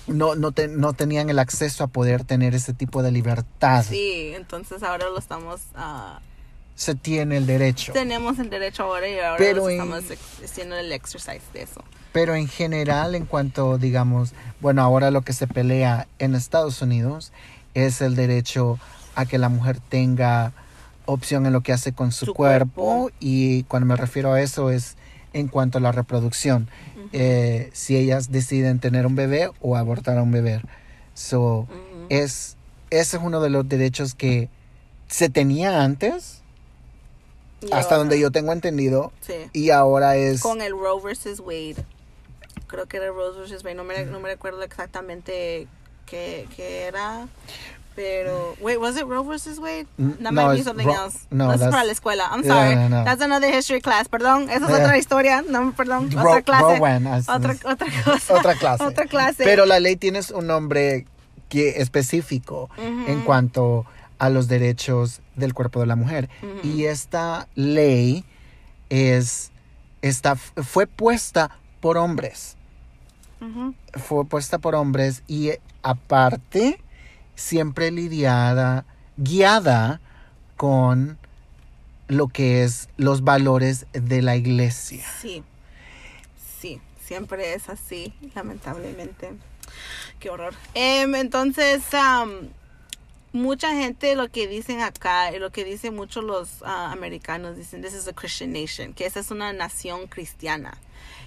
[0.07, 3.83] no, no, te- no tenían el acceso a poder tener ese tipo de libertad.
[3.87, 6.19] Sí, entonces ahora lo estamos ah,
[6.75, 7.93] Se tiene el derecho.
[7.93, 10.03] tenemos el derecho ahora y ahora Pero estamos
[10.43, 11.83] haciendo el exercise de eso.
[12.11, 17.31] Pero en general, en cuanto, digamos, bueno, ahora lo que se pelea en Estados Unidos
[17.73, 18.79] es el derecho
[19.15, 20.53] a que la mujer tenga
[21.05, 22.83] opción en lo que hace con su, Su cuerpo.
[23.01, 23.15] cuerpo.
[23.19, 24.95] y cuando me refiero a eso es
[25.33, 26.67] en cuanto a la reproducción.
[27.13, 30.61] Eh, si ellas deciden tener un bebé o abortar a un bebé.
[31.15, 31.67] So,
[32.09, 32.55] es,
[32.91, 34.49] ese es uno de los derechos que
[35.07, 36.41] se tenía antes,
[37.61, 39.33] Y hasta ahora- donde yo tengo entendido, Sí.
[39.53, 40.41] y ahora es...
[40.41, 41.75] Con el Roe versus Wade.
[42.67, 45.67] Creo que era Roe versus Wade, no me, no me recuerdo exactamente
[46.09, 47.27] qué, qué era.
[47.95, 49.85] Pero, wait, was it Roe versus Wade?
[49.97, 51.27] That no, might be something Ro- else.
[51.31, 52.29] no, That's that's- para la escuela.
[52.31, 52.75] I'm Yeah, sorry.
[52.75, 53.03] no, no.
[53.03, 54.07] That's another history class.
[54.07, 54.85] Perdón, esa es Yeah.
[54.85, 55.41] otra historia.
[55.41, 56.77] No, perdón, Ro- otra clase.
[56.77, 58.33] Rowan, otra, otra cosa.
[58.35, 58.83] otra clase.
[58.85, 59.43] otra clase.
[59.43, 61.05] Pero la ley tiene un nombre
[61.49, 63.85] que específico en cuanto
[64.17, 66.29] a los derechos del cuerpo de la mujer.
[66.63, 68.23] Y esta ley
[68.89, 69.51] es
[70.01, 72.55] está fue puesta por hombres.
[73.93, 76.81] Fue puesta por hombres y eh, aparte
[77.35, 78.85] siempre lidiada,
[79.17, 80.01] guiada
[80.57, 81.17] con
[82.07, 85.05] lo que es los valores de la iglesia.
[85.21, 85.43] Sí,
[86.59, 89.31] sí, siempre es así, lamentablemente.
[90.19, 90.53] Qué horror.
[90.73, 92.49] Em, entonces, am,
[93.31, 97.93] mucha gente lo que dicen acá, lo que dicen muchos los ah, americanos, dicen, this
[97.93, 100.77] is a Christian nation, que esa es una nación cristiana.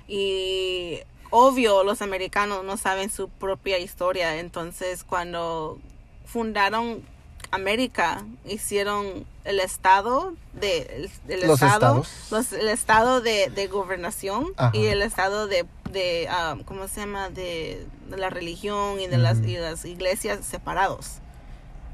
[0.08, 0.98] Y
[1.32, 5.78] obvio, los americanos no saben su propia historia, entonces cuando
[6.26, 7.02] fundaron
[7.50, 12.08] América, hicieron el estado de el, el Los estado, estados.
[12.30, 14.70] los- el estado de, de gobernación Ajá.
[14.76, 17.28] y el estado de, de ah, ¿cómo se llama?
[17.28, 21.16] De, de la religión y de las y las iglesias separados.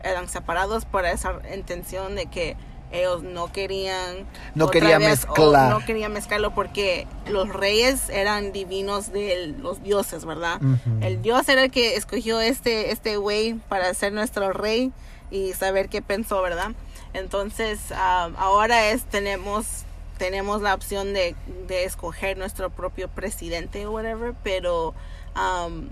[0.05, 2.57] Eran separados por esa intención de que
[2.91, 5.71] ellos no querían No otra quería vez, o mezclar.
[5.71, 10.61] no querían mezclarlo porque los reyes eran divinos de los dioses, ¿verdad?
[11.01, 14.93] El dios era el que escogió este este güey para ser nuestro rey
[15.31, 16.73] y saber qué pensó, ¿verdad?
[17.15, 19.85] Entonces, ah, ahora es tenemos
[20.19, 21.37] tenemos la opción de,
[21.69, 24.95] de escoger nuestro propio presidente o whatever, pero
[25.37, 25.89] um,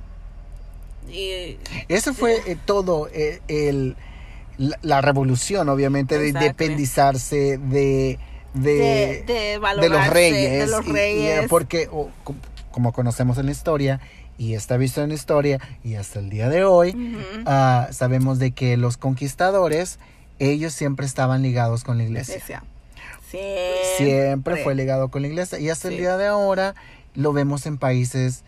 [1.09, 3.97] y, Eso fue eh, todo eh, el,
[4.59, 8.19] la, la revolución, obviamente, de independizarse de,
[8.55, 10.71] de, de, los valorarse, reyes.
[10.71, 10.95] de los y- y, eh,
[11.37, 11.47] reyes.
[11.49, 12.37] porque, o, com-
[12.71, 14.01] como conocemos en la historia,
[14.38, 17.16] y está visto en la historia, y hasta el día de hoy,
[17.47, 19.99] ah, sabemos de que los conquistadores,
[20.38, 22.35] ellos siempre estaban ligados con la iglesia.
[22.35, 22.62] Iglesia.
[23.97, 25.59] Siempre fue ligado con la iglesia.
[25.59, 26.75] Y hasta el día de ahora
[27.14, 28.45] lo vemos en países,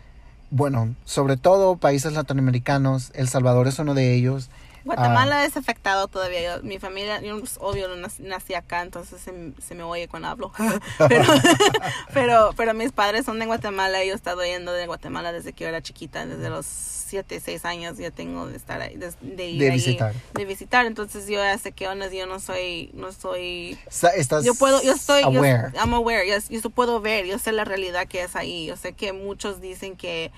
[0.50, 3.10] bueno, sobre todo países latinoamericanos.
[3.14, 4.50] El Salvador es uno de ellos.
[4.84, 6.56] Guatemala es afectado todavía.
[6.56, 10.08] Yo- mi familia, yo pues, obvio no nací, nací acá, entonces se, se me oye
[10.08, 10.52] cuando hablo.
[11.08, 11.24] pero,
[12.14, 14.04] pero, pero mis padres son de Guatemala.
[14.04, 17.64] Yo he estado yendo de Guatemala desde que yo era chiquita, desde los 7, 6
[17.64, 17.98] años.
[17.98, 20.14] Ya tengo de estar ahí, de, de ir De ahí, visitar.
[20.34, 20.86] de visitar.
[20.86, 22.08] Entonces yo ya sé qué onda.
[22.08, 23.78] Yo no soy, no soy
[24.16, 25.72] Estás yo puedo, yo estoy, yo, aware.
[25.74, 28.92] I'm aware, yo, yo puedo ver, yo sé la realidad que es ahí, yo sé
[28.92, 30.30] que muchos dicen que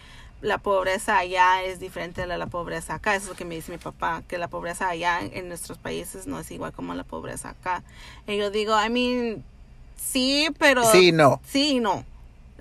[0.43, 3.55] la pobreza allá es diferente a la, la pobreza acá, eso es lo que me
[3.55, 6.95] dice mi papá, que la pobreza allá en, en nuestros países no es igual como
[6.95, 7.83] la pobreza acá.
[8.27, 9.45] Y yo digo, I mean,
[9.97, 10.85] sí, pero...
[10.91, 11.41] Sí y no.
[11.47, 12.05] Sí y no.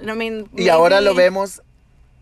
[0.01, 1.61] I mean, Y ahora lo vemos,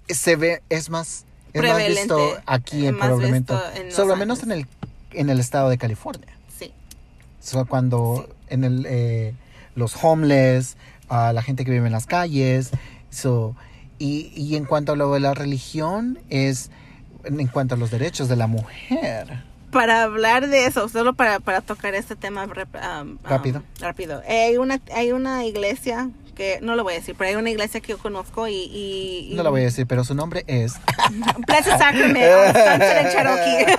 [0.08, 4.68] se ve, es más, es más visto aquí en Los solo menos en el,
[5.12, 6.28] en el estado de California.
[6.58, 6.74] Sí,
[7.40, 9.34] So, cuando en el, eh,
[9.76, 10.78] los homeless,
[11.10, 12.72] a la gente que vive en las calles,
[13.10, 13.56] so,
[14.00, 16.72] y, y en cuanto a lo de la religión, es
[17.24, 19.44] en cuanto a los derechos de la mujer.
[19.72, 23.64] para hablar de eso, solo para, para tocar este tema um, Rápido.
[23.80, 24.22] rápido.
[24.28, 26.10] Eh, hay una hay una iglesia
[26.62, 29.36] no lo voy a decir, pero hay una iglesia que yo conozco y, y, y-
[29.36, 30.74] No la voy a decir, pero su nombre es...
[31.48, 33.66] Blessed Sacrament, and Cherokee.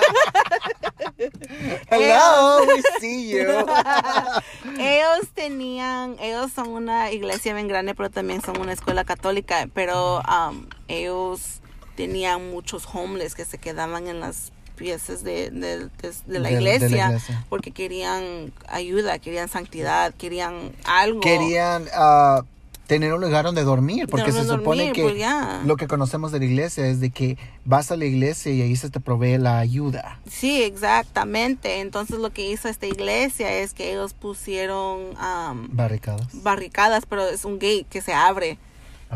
[1.91, 3.47] Hello, we see you.
[4.79, 10.21] ellos tenían, ellos son una iglesia bien grande, pero también son una escuela católica, pero
[10.21, 11.61] um, ellos
[11.97, 16.51] tenían muchos homeless que se quedaban en las piezas de, de- la De- de la
[16.53, 21.21] iglesia porque querían ayuda, querían santidad, querían algo.
[21.21, 22.43] Querían ah,
[22.87, 26.39] tener un lugar donde dormir, porque Donde se supone que pues lo que conocemos de
[26.39, 27.37] la iglesia es de que
[27.67, 30.19] vas a la iglesia y ahí se te provee la ayuda.
[30.31, 31.81] Sí, exactamente.
[31.81, 36.29] Entonces lo que hizo esta iglesia es que ellos pusieron um, Barricadas.
[36.33, 38.59] barricadas, pero es un gate que se abre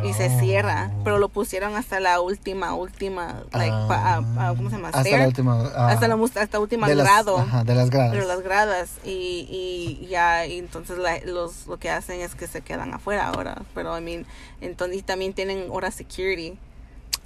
[0.05, 0.41] y se Oh.
[0.41, 4.89] cierra, pero lo pusieron hasta la última, última, like, pa- ah, ah, ¿cómo se llama?
[4.89, 5.19] Hasta Stair.
[5.21, 5.71] la última.
[5.77, 7.37] ah, hasta la hasta última de las- grado.
[7.39, 8.13] ajá, de las gradas.
[8.13, 12.47] de las gradas y, y ya y entonces la- los lo que hacen es que
[12.47, 14.25] se quedan afuera ahora pero I mean
[14.63, 16.57] entonces y también tienen hora security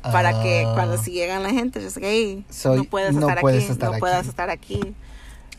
[0.02, 0.72] para que Ah.
[0.74, 3.72] cuando si llegan la gente just like, hey, So, no puedes no estar puedes aquí
[3.72, 4.94] estar no puedes estar aquí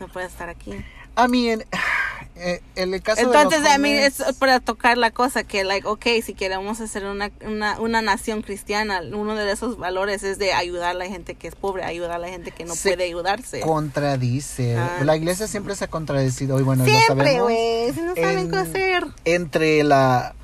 [0.00, 0.72] no puedes estar aquí
[1.18, 1.64] I mean,
[2.36, 5.86] eh, en el caso entonces de I mean, es para tocar la cosa que like
[5.86, 10.52] okay si queremos hacer una, una, una nación cristiana uno de esos valores es de
[10.52, 13.04] ayudar a la gente que es pobre ayudar a la gente que no Se puede
[13.04, 14.76] ayudarse contradice.
[14.76, 15.00] Ah.
[15.04, 18.56] La iglesia siempre se ha contradecido y bueno, siempre güey si no saben en- qué
[18.56, 20.34] hacer Entre la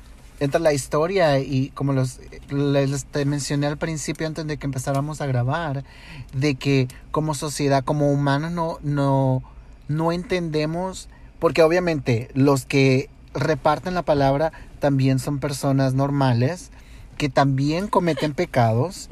[0.41, 5.21] entra la historia y como los les te mencioné al principio antes de que empezáramos
[5.21, 5.85] a grabar
[6.33, 9.43] de que como sociedad como humanos no no
[9.87, 16.71] no entendemos porque obviamente los que reparten la palabra también son personas normales
[17.17, 19.09] que también cometen pecados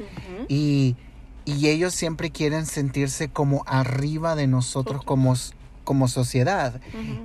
[0.48, 0.96] y,
[1.44, 5.34] y ellos siempre quieren sentirse como arriba de nosotros como,
[5.84, 6.80] como sociedad.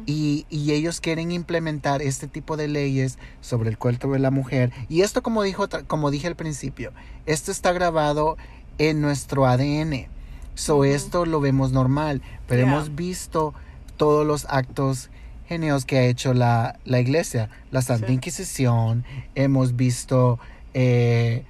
[0.06, 4.72] Y, y ellos quieren implementar este tipo de leyes sobre el cuerpo de la mujer.
[4.90, 6.92] Y esto, como, dijo, como dije al principio,
[7.26, 8.38] esto está grabado
[8.78, 10.08] en nuestro ADN.
[10.56, 12.72] So, esto lo vemos normal, pero Yeah.
[12.74, 13.54] hemos visto
[13.98, 15.10] todos los actos
[15.48, 17.50] genios que ha hecho la, la iglesia.
[17.72, 18.14] La Santa Sí.
[18.14, 19.04] Inquisición,
[19.36, 20.40] hemos visto
[20.74, 21.44] eh,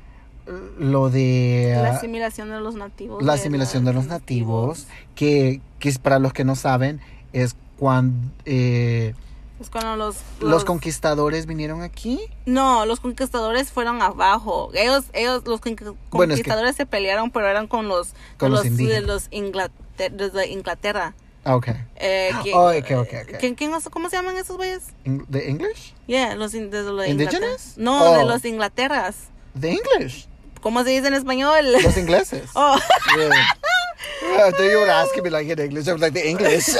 [0.79, 1.73] lo de...
[1.75, 3.23] La ah, asimilación de los nativos.
[3.23, 7.01] la de asimilación de los nativos, que, que es para los que no saben,
[7.33, 9.13] es cuando eh,
[9.59, 12.19] Es cuando los, los conquistadores vinieron aquí.
[12.45, 14.71] No, los conquistadores fueron abajo.
[14.73, 18.49] Ellos, ellos, los conqui- Bueno, es que- conquistadores se pelearon, pero eran con los, Con
[18.51, 19.03] de los de indígenas.
[19.03, 21.13] los Inglater- desde Inglaterra.
[21.43, 21.67] Ah, ok.
[21.97, 23.37] Eh, que- Oh, ok, ok, ok.
[23.39, 24.83] ¿quién- quién- ¿Cómo se llaman esos güeyes?
[25.29, 25.93] ¿The English?
[26.07, 27.05] Yeah, los in- desde los.
[27.07, 27.47] Inglaterra.
[27.75, 28.27] No, de Oh.
[28.27, 29.15] los Inglaterras.
[29.59, 30.27] ¿The English?
[30.61, 31.71] ¿Cómo se dice en español?
[31.81, 32.49] Los ingleses.
[32.55, 32.77] Oh,
[33.17, 34.51] Yeah.
[34.51, 35.87] Thought you were asking me like in English.
[35.87, 36.65] I was like, the English.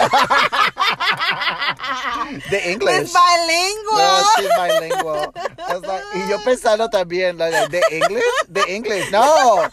[2.50, 3.02] the English.
[3.02, 3.98] es bilingüe.
[3.98, 5.32] No, she's bilingual.
[5.82, 8.24] Like- y yo pensando también, like, the English?
[8.52, 9.12] The English.
[9.12, 9.64] No.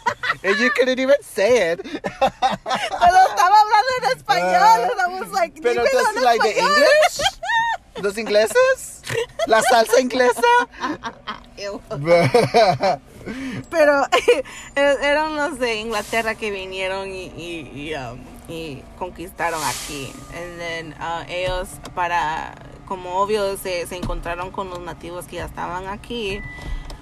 [0.43, 1.81] And you couldn't even say it.
[1.83, 4.91] Pero estaba hablando en español.
[4.91, 5.61] and I was like, Ah.
[5.63, 6.59] Pero en like, the.
[6.59, 7.21] English?
[8.01, 9.01] ¿Los ingleses?
[9.47, 10.41] ¿La salsa inglesa?
[13.69, 14.05] Pero
[14.75, 20.13] er- eran los de Inglaterra que vinieron y, y, y, um, y conquistaron aquí.
[20.33, 22.55] And then, uh, ellos, para,
[22.85, 26.39] como obvio, se, se encontraron con los nativos que ya estaban aquí.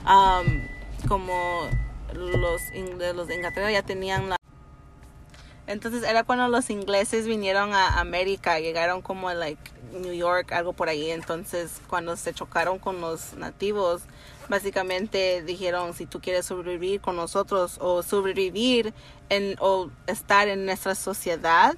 [0.07, 0.67] Um,
[1.07, 1.67] como
[2.13, 4.37] los, ing- de los de Inglaterra ya tenían la...
[5.67, 10.73] Entonces era cuando los ingleses vinieron a América, llegaron como a like New York, algo
[10.73, 11.09] por ahí.
[11.11, 14.03] Entonces cuando se chocaron con los nativos,
[14.49, 18.93] básicamente dijeron si tú quieres sobrevivir con nosotros o sobrevivir
[19.29, 21.75] en, o estar en nuestra sociedad,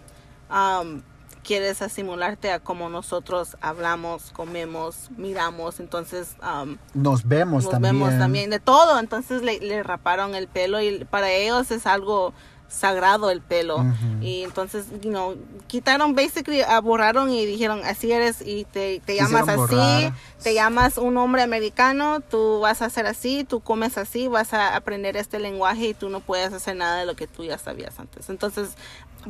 [0.50, 1.02] um,
[1.44, 5.80] quieres asimilarte a como nosotros hablamos, comemos, miramos.
[5.80, 7.94] Entonces um, Nos vemos nos también.
[8.00, 9.00] vemos también de todo.
[9.00, 12.34] Entonces le, le raparon el pelo y para ellos es algo
[12.70, 13.84] sagrado el pelo.
[14.22, 15.36] Y entonces, you know,
[15.68, 20.14] quitaron, basically, ah, borraron y dijeron, así eres y te, te llamas Quisieron así, borrar.
[20.44, 24.76] te llamas un hombre americano, tú vas a ser así, tú comes así, vas a
[24.76, 27.98] aprender este lenguaje y tú no puedes hacer nada de lo que tú ya sabías
[28.00, 28.30] antes.
[28.30, 28.72] Entonces,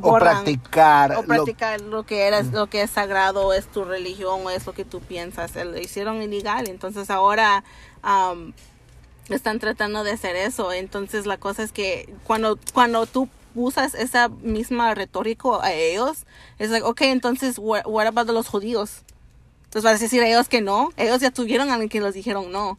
[0.00, 1.12] O borran- practicar.
[1.12, 4.66] o lo- practicar lo, que eres, lo que es sagrado, es tu religión o es
[4.66, 5.54] lo que tú piensas.
[5.56, 6.68] Lo hicieron ilegal.
[6.68, 7.64] Entonces ahora
[9.34, 10.72] están tratando de hacer eso.
[10.72, 16.24] Entonces la cosa es que cuando, cuando tú usas esa misma retórico a ellos,
[16.58, 19.02] es like, ok, entonces, what, what about los judíos?
[19.64, 20.90] Entonces vas a decir a ellos que no.
[20.96, 22.78] Ellos ya tuvieron a alguien que los dijeron no.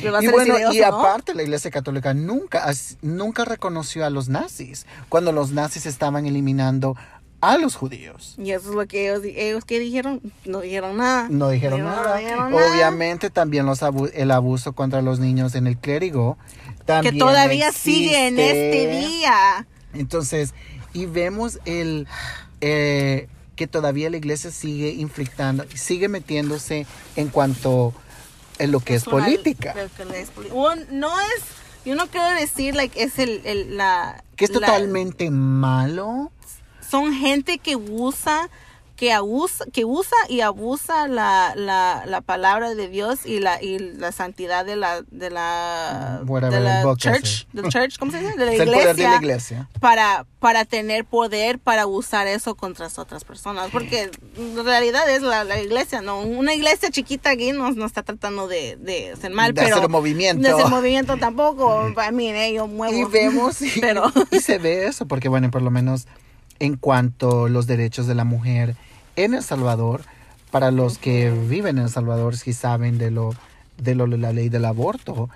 [0.00, 0.96] ¿Le vas Y bueno, y que no?
[0.96, 2.64] aparte la Iglesia Católica nunca,
[3.02, 6.96] nunca reconoció a los nazis cuando los nazis estaban eliminando
[7.40, 8.34] a los judíos.
[8.38, 11.28] Y eso es lo que ellos, ellos que dijeron, no dijeron nada.
[11.30, 12.16] No dijeron nada.
[12.18, 12.72] dijeron nada.
[12.72, 16.36] Obviamente también los abu- el abuso contra los niños en el clérigo.
[17.02, 19.66] que todavía sigue en este día.
[19.94, 20.54] Entonces,
[20.92, 22.06] y vemos el
[22.60, 27.92] eh, que todavía la iglesia sigue inflictando, sigue metiéndose en cuanto
[28.58, 29.72] en lo que es Personal- política.
[29.72, 29.82] que
[30.20, 30.30] es
[30.90, 31.42] no es,
[31.84, 36.30] yo no quiero decir like es el, el- la Que es la- totalmente malo.
[36.90, 38.50] Son gente que usa
[39.00, 43.78] que abusa, que usa y abusa la, la, la palabra de Dios y la y
[43.78, 48.36] la santidad de la de la de la church, del church, ¿cómo se dice?
[48.36, 48.52] De la
[48.94, 54.64] de iglesia para para tener poder para usar eso contra las otras personas porque en
[54.66, 58.76] realidad es la, la iglesia no una iglesia chiquita aquí no, no está tratando de,
[58.76, 60.42] de hacer mal De pero hacer movimiento.
[60.46, 61.90] de hacer movimiento tampoco.
[61.96, 62.94] A mí yo muevo.
[62.94, 66.06] Y vemos y, pero y se ve eso, porque bueno, por lo menos
[66.60, 68.76] en cuanto a los derechos de la mujer
[69.16, 70.02] en El Salvador,
[70.52, 73.34] para los que viven en El Salvador, si saben de lo
[73.78, 75.28] de lo, la ley del aborto,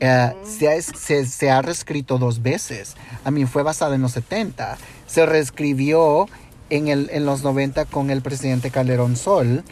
[0.00, 2.96] eh, se, ha, se, se ha reescrito dos veces.
[3.24, 4.76] A mí fue basada en los 70.
[5.06, 6.28] Se reescribió
[6.70, 9.62] en, el, en los 90 con el presidente Calderón Sol.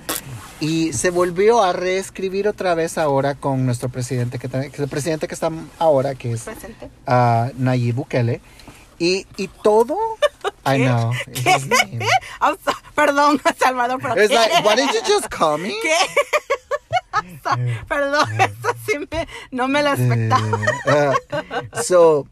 [0.60, 5.32] Y se volvió a reescribir otra vez ahora con nuestro presidente, que, el presidente que
[5.32, 6.44] está ahora, que es
[7.06, 8.42] a Nayib Bukele.
[9.00, 9.96] Y, y todo.
[10.66, 11.12] I know.
[11.66, 12.06] name.
[12.40, 14.34] I'm so- perdón Salvador pero It's ¿qué?
[14.34, 15.70] like, why did you just call me?
[15.82, 15.96] ¿Qué?
[17.12, 20.60] I'm Perdón, eso sí me, no me la expectaba.
[20.86, 21.14] Ah,
[21.82, 22.26] so,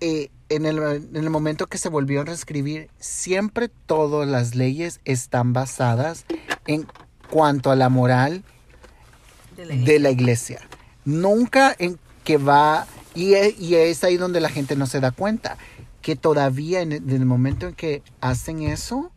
[0.00, 5.00] eh, en, el, en el momento que se volvió a reescribir, siempre todas las leyes
[5.04, 6.24] están basadas
[6.66, 6.86] en
[7.30, 8.44] cuanto a la moral
[9.56, 10.60] De la de la iglesia.
[11.04, 15.10] Nunca en que va, y es, y es ahí donde la gente no se da
[15.10, 15.56] cuenta,
[16.02, 19.10] que todavía en el, en el momento en que hacen eso,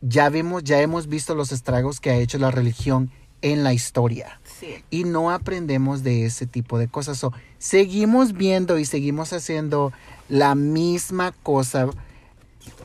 [0.00, 3.10] ya vemos, ya hemos visto los estragos que ha hecho la religión
[3.40, 4.82] en la historia Sí.
[4.90, 7.18] y no aprendemos de ese tipo de cosas.
[7.18, 9.92] So, seguimos viendo y seguimos haciendo
[10.28, 11.88] la misma cosa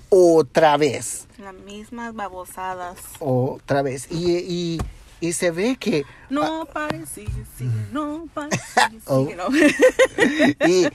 [0.10, 2.98] otra vez, Las mismas babosadas.
[3.20, 4.08] otra vez.
[4.12, 4.82] Y, y,
[5.20, 6.06] y se ve que...
[6.30, 9.26] No pares, sigue, sigue, no pares, sigue, Oh.
[9.26, 10.68] sigue, no.
[10.70, 10.88] Y,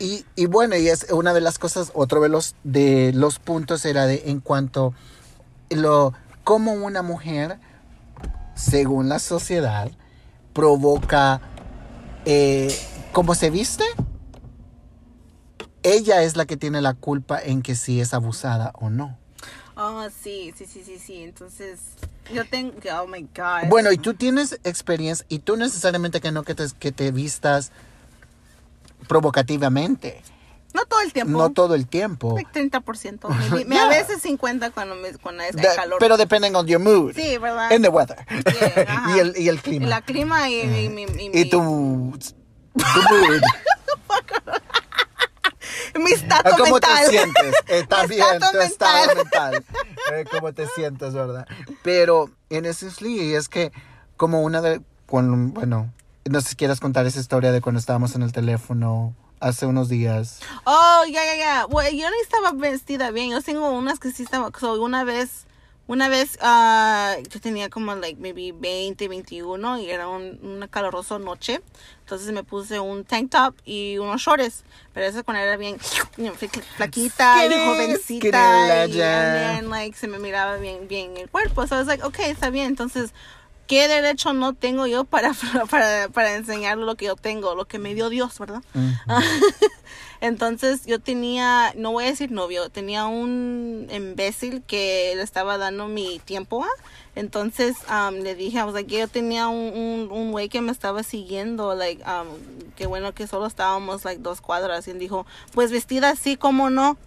[0.00, 3.84] y, y bueno, y es una de las cosas, otro de los, de los puntos
[3.84, 4.94] era de en cuanto
[5.68, 7.58] lo cómo una mujer,
[8.54, 9.90] según la sociedad,
[10.52, 11.40] provoca
[12.24, 12.74] eh,
[13.12, 13.84] cómo se viste.
[15.82, 19.16] Ella es la que tiene la culpa en que si es abusada o no.
[19.76, 21.22] Oh, sí, sí, sí, sí, sí.
[21.22, 21.78] Entonces,
[22.34, 23.68] yo tengo, oh my God.
[23.68, 27.72] Bueno, y tú tienes experiencia, y tú necesariamente que no que te, que te vistas
[29.10, 30.22] provocativamente,
[30.72, 31.36] no todo el tiempo.
[31.36, 32.36] no todo el tiempo.
[32.36, 33.28] Like 30%.
[33.28, 33.86] maybe- me- Yeah.
[33.86, 35.98] A veces 50 cuando, me, cuando es De- calor.
[35.98, 37.12] pero depending on your mood.
[37.14, 37.72] sí, ¿verdad?
[37.72, 38.16] And the weather.
[38.28, 39.86] Yeah, y, el, y el clima.
[39.88, 41.64] la clima y, mi- y tu, tu
[43.10, 43.42] mood.
[45.98, 46.98] mi estado Ah, ¿Cómo mental.
[47.04, 47.54] te sientes?
[47.66, 49.52] Está bien, tu estado mental.
[49.52, 49.64] mental.
[50.14, 51.46] Eh, ¿Cómo te sientes, verdad?
[51.82, 53.72] Pero en essentially es que
[54.16, 54.80] como una de...
[55.06, 55.92] Cuando, bueno,
[56.28, 59.88] no sé si quieras contar esa historia de cuando estábamos en el teléfono hace unos
[59.88, 60.40] días.
[60.64, 61.66] Oh, ya, ya, ya.
[61.66, 63.30] Bueno, yo no estaba vestida bien.
[63.30, 64.50] Yo tengo unas que sí estaba.
[64.58, 65.46] So, una vez,
[65.86, 71.18] una vez, ah, yo tenía como, like, maybe 20, 21 y era un, una calorosa
[71.18, 71.62] noche.
[72.00, 74.62] Entonces me puse un tank top y unos shorts.
[74.92, 75.78] Pero eso cuando era bien
[76.76, 78.86] flaquita y jovencita.
[78.86, 81.66] y and then, like, se me miraba bien, bien el cuerpo.
[81.66, 82.66] So I was like, okay, está bien.
[82.66, 83.12] Entonces,
[83.70, 85.32] ¿qué derecho no tengo yo para,
[85.70, 87.54] para, para enseñar lo que yo tengo?
[87.54, 88.62] Lo que me dio Dios, ¿verdad?
[90.20, 95.86] Entonces yo tenía, no voy a decir novio, tenía un imbécil que le estaba dando
[95.86, 96.68] mi tiempo a.
[97.14, 101.02] Entonces um, le dije, I was like, yo tenía un, un, güey que me estaba
[101.04, 102.26] siguiendo, like, um,
[102.76, 104.88] qué bueno que solo estábamos like dos cuadras.
[104.88, 106.98] Y él dijo, pues vestida así, ¿cómo no?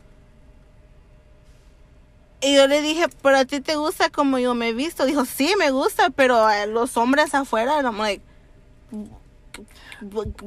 [2.44, 5.06] Y yo le dije, pero a ti te gusta como yo me he visto.
[5.06, 8.22] Dijo, sí, me gusta, pero eh, los hombres afuera, I'm like,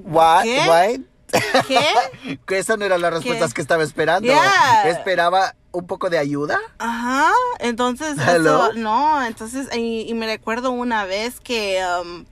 [0.05, 0.43] What?
[0.43, 0.61] ¿Qué?
[0.69, 1.63] What?
[1.67, 2.39] ¿Qué?
[2.47, 3.57] que esas no eran las respuestas ¿Qué?
[3.57, 4.29] que estaba esperando.
[4.29, 4.89] Yeah.
[4.89, 6.59] Esperaba un poco de ayuda.
[6.79, 12.25] Ajá, entonces, eso, no, entonces, y, y me recuerdo una vez que, um,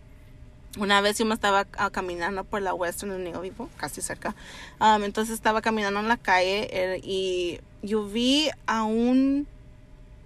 [0.79, 4.35] una vez yo me estaba ah, caminando por la Western Neo Vivo, casi cerca,
[4.81, 9.47] um, entonces estaba caminando en la calle eh, y yo vi a un,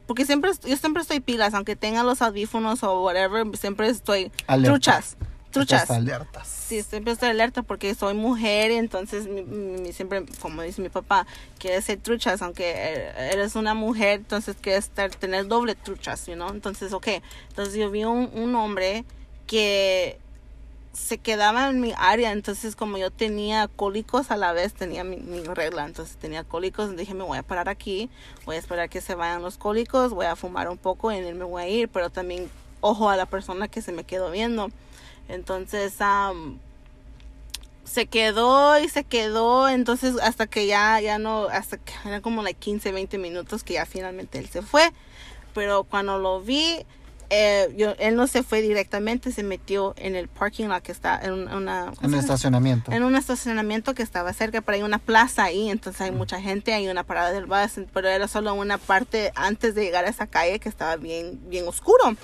[0.08, 4.72] porque siempre, yo siempre estoy pilas, aunque tenga los audífonos o whatever, siempre estoy Alerta.
[4.72, 5.16] truchas,
[5.52, 5.82] truchas.
[5.82, 6.48] Estás alertas.
[6.48, 10.88] Sí, siempre estoy alerta porque soy mujer y entonces mi, mi- siempre, como dice mi
[10.88, 11.26] papá,
[11.58, 16.34] quieres ser truchas, aunque eh, eres una mujer, entonces quieres estar, tener doble truchas, you
[16.34, 16.48] know?
[16.50, 17.08] Entonces, ok,
[17.50, 19.04] entonces yo vi un, un hombre
[19.46, 20.18] que
[20.98, 25.16] se quedaba en mi área, entonces como yo tenía cólicos a la vez, tenía mi,
[25.16, 28.10] mi regla, entonces tenía cólicos, dije me voy a parar aquí,
[28.44, 31.38] voy a esperar que se vayan los cólicos, voy a fumar un poco y en
[31.38, 34.70] me voy a ir, pero también ojo a la persona que se me quedó viendo.
[35.28, 36.58] Entonces, am,
[37.84, 42.42] se quedó y se quedó, entonces hasta que ya, ya no, hasta que eran como
[42.42, 44.92] like 15, 20 minutos que ya finalmente él se fue.
[45.54, 46.84] Pero cuando lo vi,
[47.30, 51.20] eh, yo, él no se fue directamente, se metió en el parking lot que está
[51.22, 51.86] en un- una...
[51.94, 52.18] ¿cómo En llama?
[52.20, 52.90] estacionamiento.
[52.92, 56.72] en un estacionamiento que estaba cerca, pero hay una plaza ahí, entonces hay mucha gente,
[56.72, 60.26] hay una parada del bus, pero era solo una parte antes de llegar a esa
[60.26, 62.16] calle que estaba bien, bien oscuro.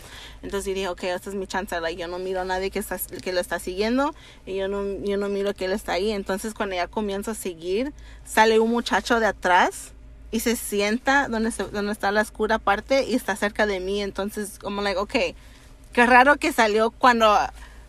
[0.43, 2.79] Entonces yo dije, ok, esta es mi chance, like, yo no miro a nadie que,
[2.79, 6.11] está, que lo está siguiendo y yo no, yo no miro que él está ahí.
[6.13, 7.95] Entonces cuando ya comienzo a seguir,
[8.27, 9.93] sale un muchacho de atrás
[10.35, 14.03] y se sienta donde, se- donde está la oscura parte y está cerca de mí.
[14.03, 15.15] Entonces como, like, ok,
[15.93, 17.33] qué raro que salió cuando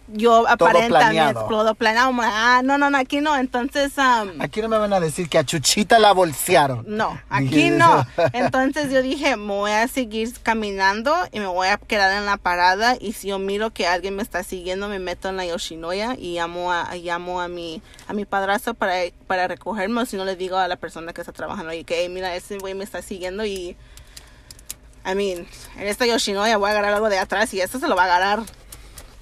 [0.07, 1.47] yo aparentemente planeado.
[1.47, 2.11] todo planeado.
[2.21, 3.35] Ah, no, no, no, aquí no.
[3.35, 6.85] Entonces, um, Aquí no me van a decir que a Chuchita la bolsearon.
[6.87, 8.05] no, aquí no.
[8.33, 12.37] Entonces yo dije, me voy a seguir caminando y me voy a quedar en la
[12.37, 16.15] parada y si yo miro que alguien me está siguiendo, me meto en la Yoshinoya
[16.17, 18.93] y llamo a, llamo a mi a mi padrastro para,
[19.27, 22.01] para recogerme o si no le digo a la persona que está trabajando ahí que,
[22.01, 23.75] "Hey, mira, ese güey me está siguiendo y...
[25.07, 25.45] I mean,
[25.77, 28.05] en esta Yoshinoya voy a agarrar algo de atrás y esto se lo va a
[28.05, 28.39] agarrar.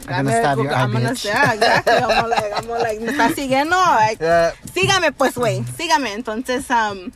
[0.08, 1.94] I'm gonna your eye, I'm gonna- yeah, exactly.
[1.94, 3.76] I'm like, I'm like, me está siguiendo.
[3.76, 5.64] Like, Eh, sígame, pues, güey.
[5.78, 6.14] Sígame.
[6.14, 7.12] Entonces, um,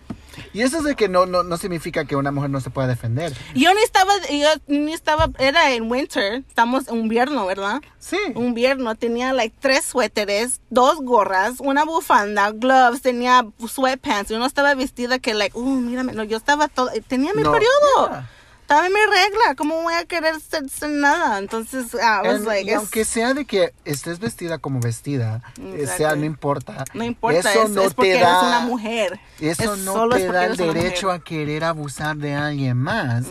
[0.53, 2.87] y eso es de que no, no, no significa que una mujer no se pueda
[2.87, 3.33] defender.
[3.53, 6.43] yo ni estaba, yo ni estaba, era en winter.
[6.47, 7.81] Estamos en invierno, ¿verdad?
[7.99, 8.17] Sí.
[8.35, 8.95] Un invierno.
[8.95, 14.29] Tenía, like, tres suéteres, dos gorras, una bufanda, gloves, tenía sweatpants.
[14.31, 16.13] Yo no estaba vestida que, like, uh, mírame.
[16.13, 18.09] No, yo estaba todo, tenía mi No, periodo.
[18.09, 18.29] yeah.
[18.69, 19.55] En mi regla.
[19.57, 21.37] ¿Cómo voy a querer ser, ser nada?
[21.37, 21.93] Entonces,
[22.23, 26.15] was En- like, y es- aunque sea de que estés vestida como vestida, eh, sea,
[26.15, 26.83] no importa.
[26.93, 29.19] no importa, Eso es, no es porque te eres da, una mujer.
[29.39, 33.25] Eso Es no te da el eres derecho a querer abusar de alguien más.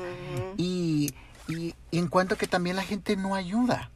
[0.56, 1.12] Y,
[1.48, 3.90] y, y en cuanto que también la gente no ayuda.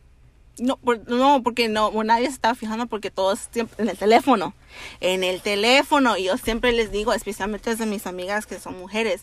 [0.59, 4.53] No, por- no, porque no, nadie se estaba fijando porque todos siempre en el teléfono,
[5.01, 6.19] en el teléfono.
[6.19, 9.23] Y yo siempre les digo, especialmente a mis amigas que son mujeres,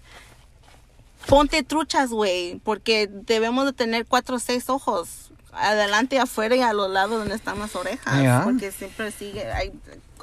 [1.27, 6.73] ponte truchas, güey, porque debemos de tener cuatro o seis ojos, adelante, afuera y a
[6.73, 8.41] los lados donde están las orejas, Ya.
[8.43, 9.71] porque siempre sigue, hay,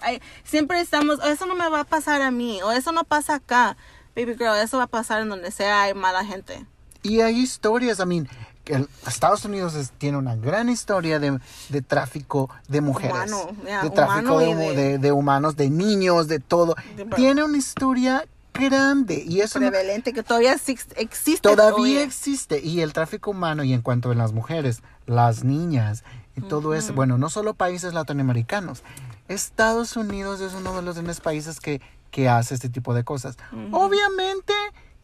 [0.02, 3.04] hay- siempre estamos, "Oh, eso no me va a pasar a mí, o eso no
[3.04, 3.76] pasa acá,
[4.16, 6.64] baby girl, eso va a pasar en donde sea hay mala gente.
[7.02, 8.28] Y hay historias, I mean,
[8.66, 11.38] el- Estados Unidos es- tiene una gran historia de,
[11.68, 13.12] de tráfico de mujeres.
[13.12, 16.74] Humano, ya, de tráfico humano de, de- de- humanos, de niños, de todo.
[17.16, 18.24] Tiene una historia
[18.54, 21.48] grande y Prevalente, que todavía exis- existe.
[21.48, 22.60] todavía existe.
[22.60, 26.04] Y el tráfico humano, y en cuanto a las mujeres, las niñas
[26.36, 28.82] y todo eso, bueno, no solo países latinoamericanos.
[29.28, 31.80] Estados Unidos es uno de los grandes países que,
[32.10, 33.36] que hace este tipo de cosas.
[33.72, 34.52] Obviamente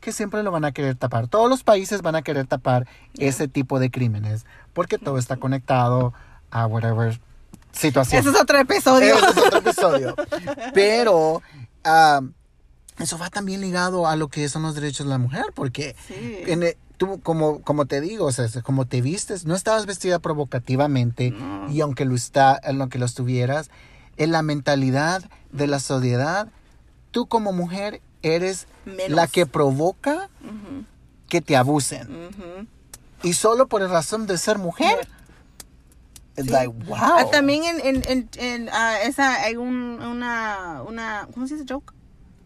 [0.01, 1.29] que siempre lo van a querer tapar.
[1.29, 2.87] Todos los países van a querer tapar
[3.19, 6.15] ese tipo de crímenes porque todo está conectado
[6.51, 7.21] a whatever
[7.73, 8.21] situación.
[8.21, 9.15] Ese es otro episodio.
[9.15, 10.15] Ese es otro episodio.
[10.75, 11.43] Pero
[11.85, 12.23] ah,
[13.01, 16.39] eso va también ligado a lo que son los derechos de la mujer, porque Sí.
[16.47, 20.19] en el- tú, como, como te digo, o sea, como te vistes, no estabas vestida
[20.19, 21.35] provocativamente
[21.71, 23.71] y aunque lo, está, aunque lo estuvieras,
[24.19, 26.49] en la mentalidad de la sociedad,
[27.11, 29.11] tú como mujer eres Menos.
[29.17, 30.29] la que provoca
[31.29, 32.09] que te abusen.
[33.23, 35.09] Y solo por la razón de ser mujer.
[36.37, 36.45] Sí.
[36.49, 36.97] like, wow.
[36.99, 41.67] Ah, también en, en, en, en, ah, esa hay un, una, una, ¿cómo se dice
[41.71, 41.93] joke?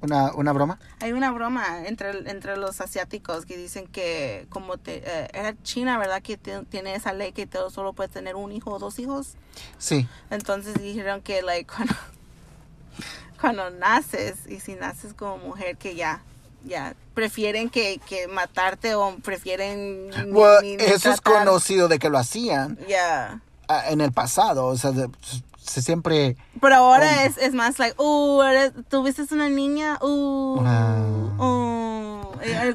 [0.04, 0.78] Una, una broma.
[1.00, 5.96] Hay una broma entre, entre los asiáticos que dicen que como te, eh, era China,
[5.98, 6.20] ¿verdad?
[6.22, 9.34] Que tiene esa ley que te- solo puedes tener un hijo o dos hijos.
[9.78, 10.06] Sí.
[10.30, 11.94] Entonces dijeron que like cuando,
[13.40, 16.22] cuando naces y si naces como mujer que ya
[16.66, 21.44] ya prefieren que, que matarte o prefieren ni- Well, ni- eso es tratar.
[21.44, 23.40] conocido de que lo hacían Ya.
[23.68, 24.64] ah, en el pasado.
[24.66, 25.10] O sea, de-
[25.66, 26.36] se siempre.
[26.60, 27.26] Pero ahora Oh.
[27.26, 30.96] es, es más like, uh, eres, tuviste una niña, uh, Ah.
[31.38, 32.14] uh.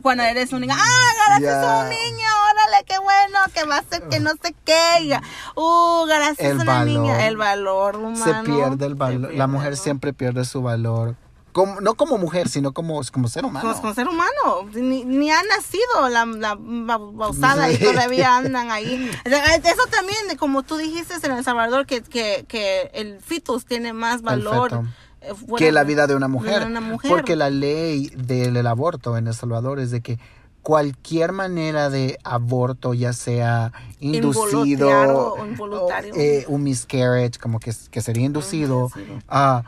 [0.02, 1.80] Cuando eres una niña, ah, ganaste Ya.
[1.84, 5.20] un niño, órale, qué bueno, que va a ser que no sé qué.
[5.56, 6.86] Uh, ganaste una valor.
[6.88, 7.28] niña.
[7.28, 8.26] El valor humano.
[8.26, 9.34] se pierde el valor.
[9.34, 11.16] La mujer siempre pierde su valor.
[11.52, 13.68] Como, no como mujer, sino como, como ser humano.
[13.68, 19.10] Pues con ser humano, ni, ni ha nacido la, la y todavía andan ahí.
[19.26, 24.22] Eso también, como tú dijiste en El Salvador, que, que, que el fetus tiene más
[24.22, 24.84] valor
[25.22, 26.62] eh, que la vida de una mujer.
[26.62, 27.10] de una mujer.
[27.12, 30.20] Porque la ley del el aborto en El Salvador es de que
[30.62, 36.14] cualquier manera de aborto, ya sea inducido, o involuntario.
[36.16, 39.20] eh, un miscarriage, como que, que sería inducido, inducido.
[39.28, 39.64] ah,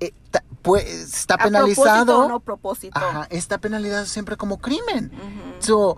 [0.00, 2.24] eh, ta- pues, está A penalizado.
[2.24, 2.98] o no propósito.
[2.98, 5.10] Ajá, está penalizado siempre como crimen.
[5.14, 5.62] Ujú.
[5.62, 5.96] So,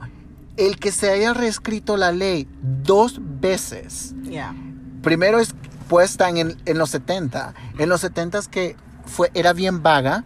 [0.57, 4.55] el que se haya reescrito la ley dos veces, Ya.
[5.03, 5.55] primero es
[5.89, 8.77] puesta en, en los 70, en los 70 es que
[9.07, 10.25] fue, era bien vaga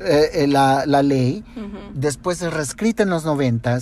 [0.00, 1.78] eh, eh, la, la ley, Ujú.
[1.94, 3.78] después es reescrita en los 90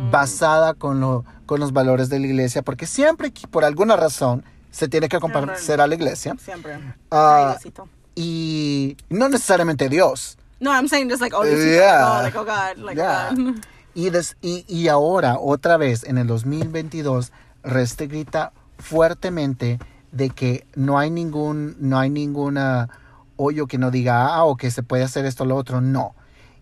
[0.00, 0.10] Mm.
[0.12, 4.86] basada con, lo, con los valores de la iglesia, porque siempre por alguna razón se
[4.88, 6.78] tiene que comparecer a la iglesia Siempre.
[7.10, 7.88] Diosito.
[8.20, 10.36] Y no necesariamente Dios.
[10.60, 11.44] No, I'm saying just like, oh.
[11.44, 12.18] Yeah.
[12.18, 12.78] Oh, like, oh God.
[12.78, 13.30] Like, Yeah.
[13.30, 13.64] oh God.
[13.94, 19.78] Y, des- y, y ahora, otra vez, en el 2022, restricta fuertemente
[20.12, 22.88] de que no hay ningún, no hay ninguna
[23.36, 25.80] hoyo que no diga, ah, o que se puede hacer esto o lo otro.
[25.80, 26.14] No.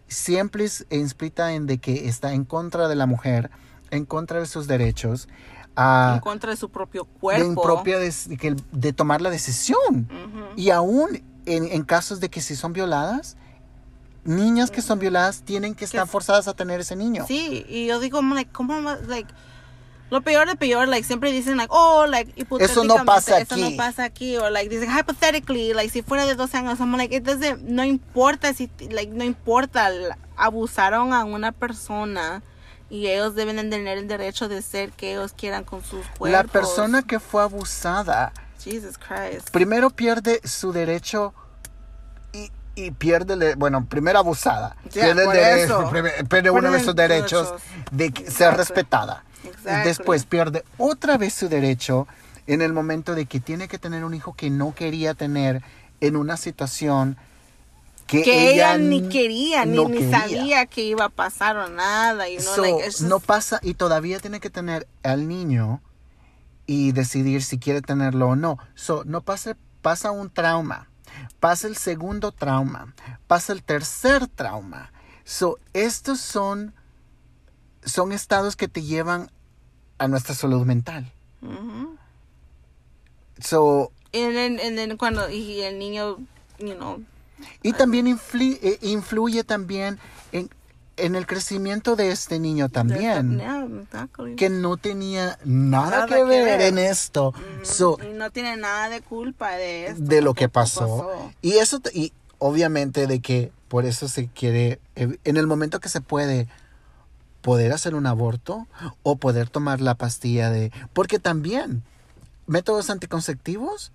[0.08, 3.50] Siempre es explícita en de que está en contra de la mujer,
[3.90, 5.26] en contra de sus derechos,
[5.74, 7.62] ah, en contra de su propio de, cuerpo.
[7.62, 8.12] propia de,
[8.72, 10.06] de tomar la decisión.
[10.56, 13.36] Y aún en, en casos de que si son violadas,
[14.24, 17.24] niñas que son violadas tienen que estar forzadas a tener ese niño.
[17.26, 19.32] Sí, y yo digo, like, ¿cómo like,
[20.10, 23.62] lo peor de peor, like, siempre dicen, like, oh, like, Eso no pasa Eso aquí.
[23.70, 27.22] no pasa aquí, o, like, dicen, hypothetically, like, si fuera de 12 años, I'm like,
[27.22, 29.90] doesn't- no importa si, like, no importa,
[30.36, 32.42] abusaron a una persona
[32.88, 36.30] y ellos deben de tener el derecho de ser que ellos quieran con sus cuerpos.
[36.30, 38.32] La persona que fue abusada
[38.70, 39.50] Jesus Christ.
[39.50, 41.32] primero pierde su derecho
[42.32, 44.76] y, y pierde, bueno, primero abusada.
[44.92, 45.90] Pierde derecho,
[46.28, 47.54] pierde- uno de sus derechos
[47.90, 49.24] de ser respetada.
[49.44, 49.84] Exactly.
[49.88, 52.06] Después pierde otra vez su derecho
[52.48, 55.62] en el momento de que tiene que tener un hijo que no quería tener
[56.00, 57.16] en una situación
[58.06, 60.20] que, que ella, ni quería, ni, no ni quería.
[60.20, 62.28] sabía que iba a pasar o nada.
[62.28, 65.80] You know, So, like, it's just- no pasa y todavía tiene que tener al niño
[66.66, 68.58] y decidir si quiere tenerlo o no.
[68.74, 70.88] So, no pasa, pasa un trauma,
[71.40, 72.94] pasa el segundo trauma,
[73.26, 74.92] pasa el tercer trauma.
[75.24, 76.74] So, estos son,
[77.84, 79.30] son estados que te llevan
[79.98, 81.12] a nuestra salud mental.
[81.42, 81.96] Ujú.
[83.40, 86.16] So, And then, and then cuando y el niño,
[86.58, 87.02] you know,
[87.62, 89.98] y también infli- eh, influye también
[90.32, 90.48] en,
[90.96, 93.40] en el crecimiento de este niño también.
[94.36, 97.28] Que no tenía nada, Nada que, que ver, en esto.
[97.28, 97.64] Ujú.
[97.64, 100.02] So, y no tiene nada de culpa de esto.
[100.02, 100.76] de lo que tampoco
[101.06, 101.32] pasó.
[101.42, 105.88] Y eso, y obviamente de que por eso se quiere, eh, en el momento que
[105.88, 106.48] se puede,
[107.42, 108.66] poder hacer un aborto
[109.04, 110.72] o poder tomar la pastilla de...
[110.92, 111.84] Porque también
[112.48, 113.92] métodos anticonceptivos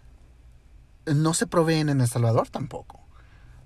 [1.06, 3.01] no se proveen en El Salvador tampoco.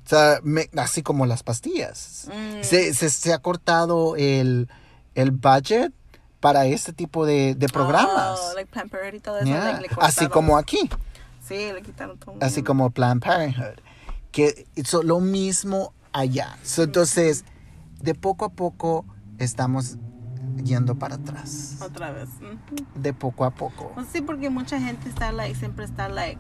[0.06, 2.28] O sea, me- así como las pastillas.
[2.28, 2.64] Mm.
[2.64, 4.70] Se, se, se ha cortado el,
[5.16, 5.92] el budget
[6.40, 8.40] para este tipo de, de programas.
[8.40, 9.46] Oh, like Planned Parenthood y todo eso.
[9.48, 9.82] Yeah.
[9.82, 10.90] like, Así como aquí.
[11.48, 12.36] Sí, le quitaron todo.
[12.42, 13.80] así como Planned Parenthood,
[14.32, 16.58] que hizo lo mismo allá.
[16.64, 17.44] So, entonces,
[18.02, 19.06] de poco a poco
[19.40, 19.98] estamos
[20.64, 21.78] yendo para atrás.
[21.82, 22.30] Otra vez.
[22.96, 23.92] De poco a poco.
[23.96, 26.40] Pues sí, porque mucha gente está like, siempre está like,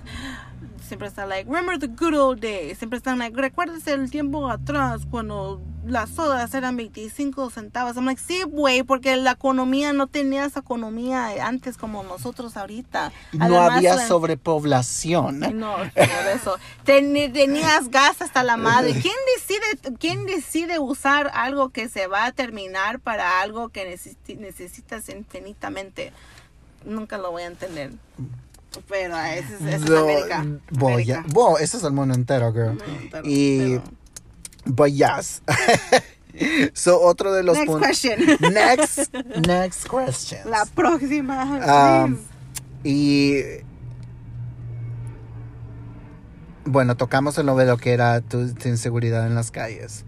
[0.85, 2.77] siempre está like, remember the good old days.
[2.77, 7.95] Siempre están like, recuérdese el tiempo atrás cuando las sodas eran 25 centavos.
[7.95, 13.11] I'm like, sí, güey, porque la economía no tenía esa economía antes como nosotros ahorita.
[13.33, 15.39] No Además, había la- sobrepoblación.
[15.55, 16.57] No, por eso.
[16.83, 18.93] Ten- tenías gas hasta la madre.
[19.01, 24.37] ¿Quién decide, ¿Quién decide usar algo que se va a terminar para algo que necesi-
[24.37, 26.13] necesitas infinitamente?
[26.83, 27.91] Nunca lo voy a entender.
[28.89, 30.45] Pero ese es, ese es América.
[30.71, 31.23] voy a-.
[31.29, 32.77] Wow, eso es el mundo entero, girl.
[33.23, 33.83] Y, pero-
[34.65, 35.41] but yes.
[36.73, 37.87] so, otro de los Next puntos.
[37.87, 38.37] question.
[38.53, 39.13] Next,
[39.47, 40.39] next question.
[40.49, 42.03] La próxima.
[42.05, 42.17] Um,
[42.83, 43.41] y
[46.65, 50.03] bueno, tocamos el novelo que era tu, tu inseguridad en las calles.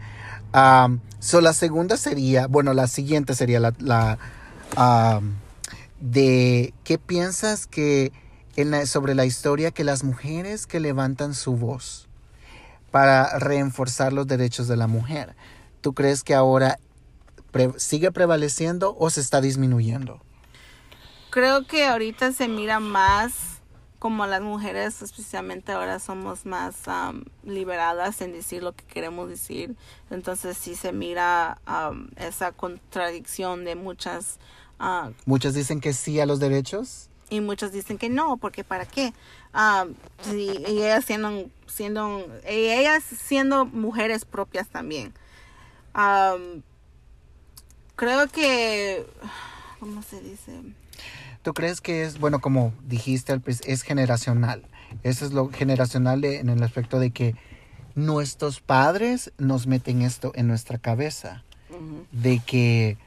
[0.53, 4.17] Um, so la segunda sería, bueno, la siguiente sería la, la,
[4.77, 5.33] um,
[5.99, 8.11] de qué piensas que
[8.57, 12.07] en la- sobre la historia que las mujeres que levantan su voz
[12.91, 15.35] para reforzar los derechos de la mujer,
[15.81, 16.77] ¿tú crees que ahora
[17.51, 20.19] pre- sigue prevaleciendo o se está disminuyendo?
[21.29, 23.33] Creo que ahorita se mira más
[23.99, 29.75] como las mujeres, especialmente ahora somos más um, liberadas en decir lo que queremos decir.
[30.11, 34.39] Entonces sí se mira um, esa contradicción de muchas
[34.79, 37.09] ah, Muchas dicen que sí a los derechos.
[37.29, 39.13] Y muchos dicen que no, porque para qué.
[39.53, 39.93] Um,
[40.35, 45.13] y ellas siendo, siendo, y ellas siendo mujeres propias también.
[45.95, 46.61] Um,
[47.95, 49.05] creo que,
[49.79, 50.51] ¿cómo se dice?
[51.41, 54.63] ¿Tú crees que es, bueno, como dijiste, es generacional?
[55.03, 57.35] Eso es lo generacional de- en el aspecto de que
[57.95, 61.43] nuestros padres nos meten esto en nuestra cabeza,
[62.11, 62.97] de que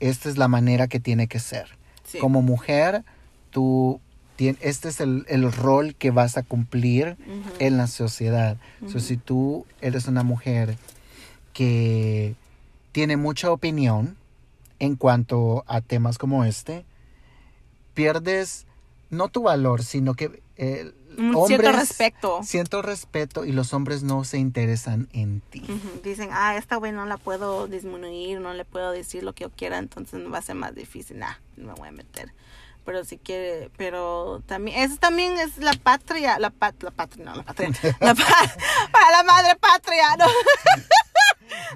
[0.00, 1.78] esta es la manera que tiene que ser.
[2.04, 2.18] sí.
[2.18, 3.04] Como mujer,
[3.50, 4.00] tú,
[4.38, 7.16] este es el, el rol que vas a cumplir
[7.58, 8.56] en la sociedad.
[8.80, 9.00] So, Ujú.
[9.00, 10.76] si tú eres una mujer
[11.52, 12.34] que
[12.92, 14.16] tiene mucha opinión
[14.78, 16.84] en cuanto a temas como este,
[17.94, 18.66] pierdes
[19.10, 22.40] no tu valor, sino que eh, hombres cierto respeto.
[22.42, 25.62] siento respeto y los hombres no se interesan en ti.
[26.02, 29.50] Dicen, ah, esta güey no la puedo disminuir, no le puedo decir lo que yo
[29.50, 31.18] quiera, entonces va a ser más difícil.
[31.18, 32.32] Nah, no me voy a meter.
[32.84, 37.34] Pero si quiere, pero también, eso también es la patria, la, pat, la patria, no,
[37.36, 37.70] la patria,
[38.00, 38.54] la pa-
[38.90, 40.26] para la madre patria, ¿no?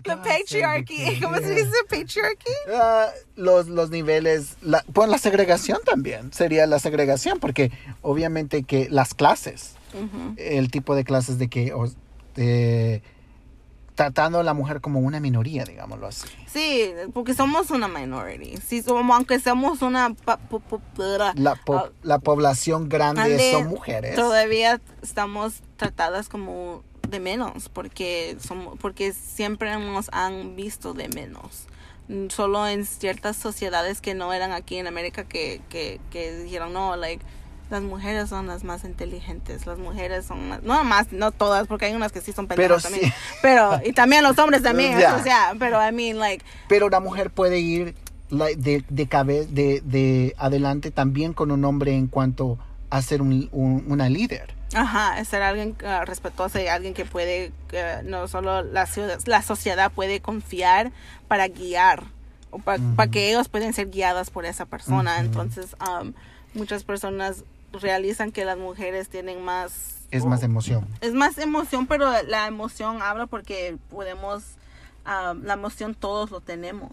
[0.05, 2.52] La patriarchy, ¿cómo se dice patriarchy?
[2.72, 8.88] Ah, los, los niveles, la, bueno, la segregación también sería la segregación, porque obviamente que
[8.90, 9.74] las clases,
[10.36, 11.72] el tipo de clases de que
[12.36, 13.02] de-
[13.95, 16.26] tratando a la mujer como una minoría, digámoslo así.
[16.47, 18.57] Sí, porque somos una minority.
[18.57, 20.14] Sí, somos, aunque somos una...
[21.36, 24.16] La, po- Ah, la población grande Ande, son mujeres.
[24.16, 31.66] Todavía estamos tratadas como de menos porque somos porque siempre nos han visto de menos.
[32.30, 36.97] solo en ciertas sociedades que no eran aquí en América que, que, que dijeron, no,
[36.97, 37.24] like,
[37.70, 41.86] las mujeres son las más inteligentes, las mujeres son más, no más, no todas, porque
[41.86, 42.88] hay unas que sí son Pero pendejas sí.
[42.90, 43.12] también,
[43.42, 47.30] pero, y también los hombres también, o sea, pero I mean, like, Pero la mujer
[47.30, 47.94] puede ir
[48.30, 52.58] de, de, cabe- de, de adelante también con un hombre en cuanto
[52.90, 54.54] a ser un- un- una líder.
[54.74, 57.52] Ajá, ser alguien uh, respetuoso y alguien que puede,
[58.04, 60.90] no solo la, ciudad- la sociedad puede confiar
[61.28, 62.02] para guiar,
[62.50, 65.18] o para, para que ellos pueden ser guiadas por esa persona.
[65.20, 66.12] Entonces, um,
[66.54, 67.44] muchas personas
[67.81, 69.95] realizan que las mujeres tienen más...
[70.11, 70.87] Es más emoción.
[71.01, 74.43] Es más emoción, pero la emoción habla porque podemos,
[75.07, 76.93] um, la emoción todos lo tenemos.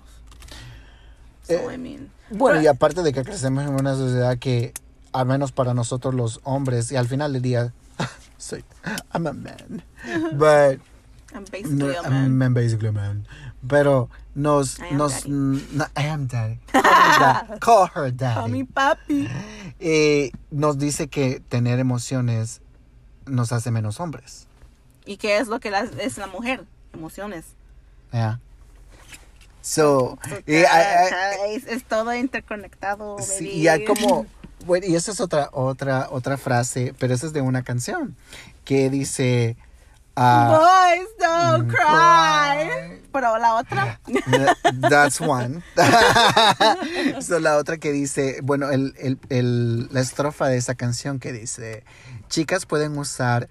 [1.48, 4.74] So, Eh, I mean, Bueno, pero- y aparte de que crecemos en una sociedad que,
[5.12, 7.74] al menos para nosotros los hombres, y al final del día,
[8.38, 8.64] soy,
[9.14, 9.84] I'm a man.
[10.34, 10.80] But,
[11.34, 12.54] I'm basically a I'm man.
[12.54, 13.26] basically a man.
[13.68, 16.60] Pero nos, I am nos, no, I am daddy.
[16.72, 18.40] Call her, da- call her daddy.
[18.40, 19.28] A mi papi.
[19.80, 22.62] Eh, nos dice que tener emociones
[23.26, 24.48] nos hace menos hombres.
[25.06, 26.66] ¿Y qué es lo que la- es la mujer?
[26.94, 27.46] Emociones.
[28.12, 28.40] Yeah.
[29.62, 30.18] So,
[30.48, 33.18] eh, I- I- es, es todo interconectado.
[33.20, 33.58] Sí, baby.
[33.58, 34.26] y hay como,
[34.66, 38.16] bueno, y esa es otra, otra, otra frase, pero esa es de una canción
[38.66, 39.56] que dice,
[40.24, 42.68] ah, Boys don't mm, cry.
[42.68, 43.02] cry.
[43.12, 44.00] Pero la otra.
[44.06, 45.62] th- that's one.
[47.22, 51.34] so, la otra que dice, bueno, el, el, el- la estrofa de esa canción que
[51.34, 51.84] dice,
[52.30, 53.50] chicas pueden usar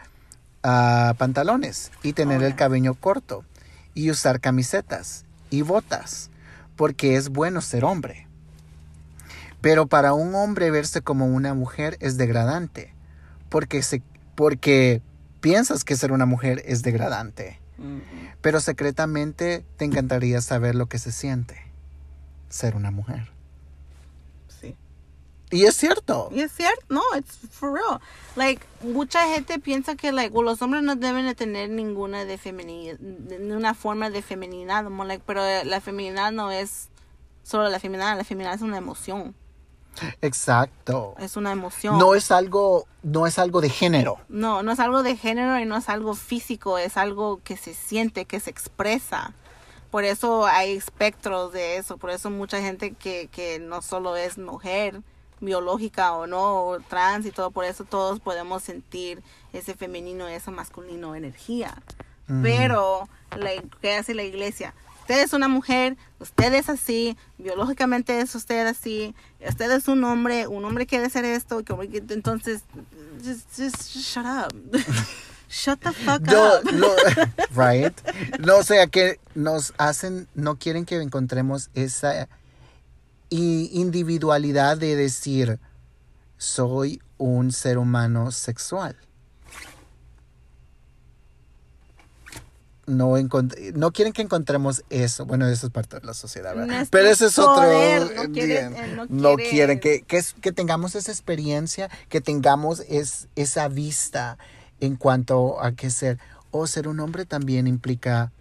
[0.63, 2.57] ah, pantalones y tener Oh, el yeah.
[2.57, 3.45] cabello corto
[3.95, 6.31] y usar camisetas y botas
[6.77, 8.27] porque es bueno ser hombre.
[9.61, 12.95] Pero para un hombre verse como una mujer es degradante
[13.51, 14.03] porque se
[14.35, 15.03] porque
[15.41, 17.59] piensas que ser una mujer es degradante
[18.41, 21.63] pero secretamente te encantaría saber lo que se siente
[22.49, 23.31] ser una mujer.
[24.49, 24.77] Sí.
[25.51, 26.29] Y es cierto.
[26.33, 28.01] Y es cierto, no, it's for real.
[28.37, 32.39] Like, mucha gente piensa que, like, well, los hombres no deben de tener ninguna de
[32.39, 36.89] feminidad, ninguna forma de feminidad, como, like, pero la feminidad no es
[37.45, 39.35] solo la feminidad, la feminidad es una emoción,
[40.23, 41.15] Exacto.
[41.19, 41.99] es una emoción.
[41.99, 44.19] No es algo, no es algo de género.
[44.29, 47.75] No, no es algo de género y no es algo físico, es algo que se
[47.75, 49.35] siente, que se expresa.
[49.91, 54.39] Por eso hay espectros de eso, por eso mucha gente que, que no solo es
[54.39, 55.03] mujer,
[55.41, 59.23] biológica o no, o trans y todo, por eso todos podemos sentir
[59.53, 61.75] ese femenino, esa masculino energía.
[62.43, 63.51] Pero, la,
[63.83, 64.73] ¿qué hace la iglesia?
[65.11, 69.13] Usted es una mujer, usted es así, biológicamente es usted así,
[69.45, 71.65] usted es un hombre, un hombre quiere ser esto,
[72.11, 72.63] entonces,
[73.21, 74.55] just, just shut up.
[75.51, 76.73] shut the fuck up.
[76.73, 76.95] no,
[77.57, 77.93] right.
[78.39, 82.29] No, o sea que nos hacen, no quieren que encontremos esa
[83.31, 85.59] individualidad de decir
[86.37, 88.95] soy un ser humano sexual.
[92.91, 93.15] No,
[93.75, 95.25] no quieren que encontremos eso.
[95.27, 96.67] Bueno, eso es parte de la sociedad, ¿verdad?
[96.67, 97.55] Nuestro Pero ese es otro.
[97.55, 98.85] poder, no eh, quieren- bien.
[98.85, 103.29] eh, no no quieren- quieren que, que, es- que tengamos esa experiencia, que tengamos es,
[103.37, 104.37] esa vista
[104.81, 106.19] en cuanto a que ser.
[106.51, 108.33] O ser un hombre también implica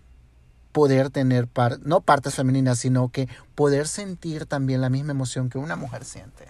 [0.71, 5.57] poder tener, par- no partes femeninas, sino que poder sentir también la misma emoción que
[5.57, 6.45] una mujer siente.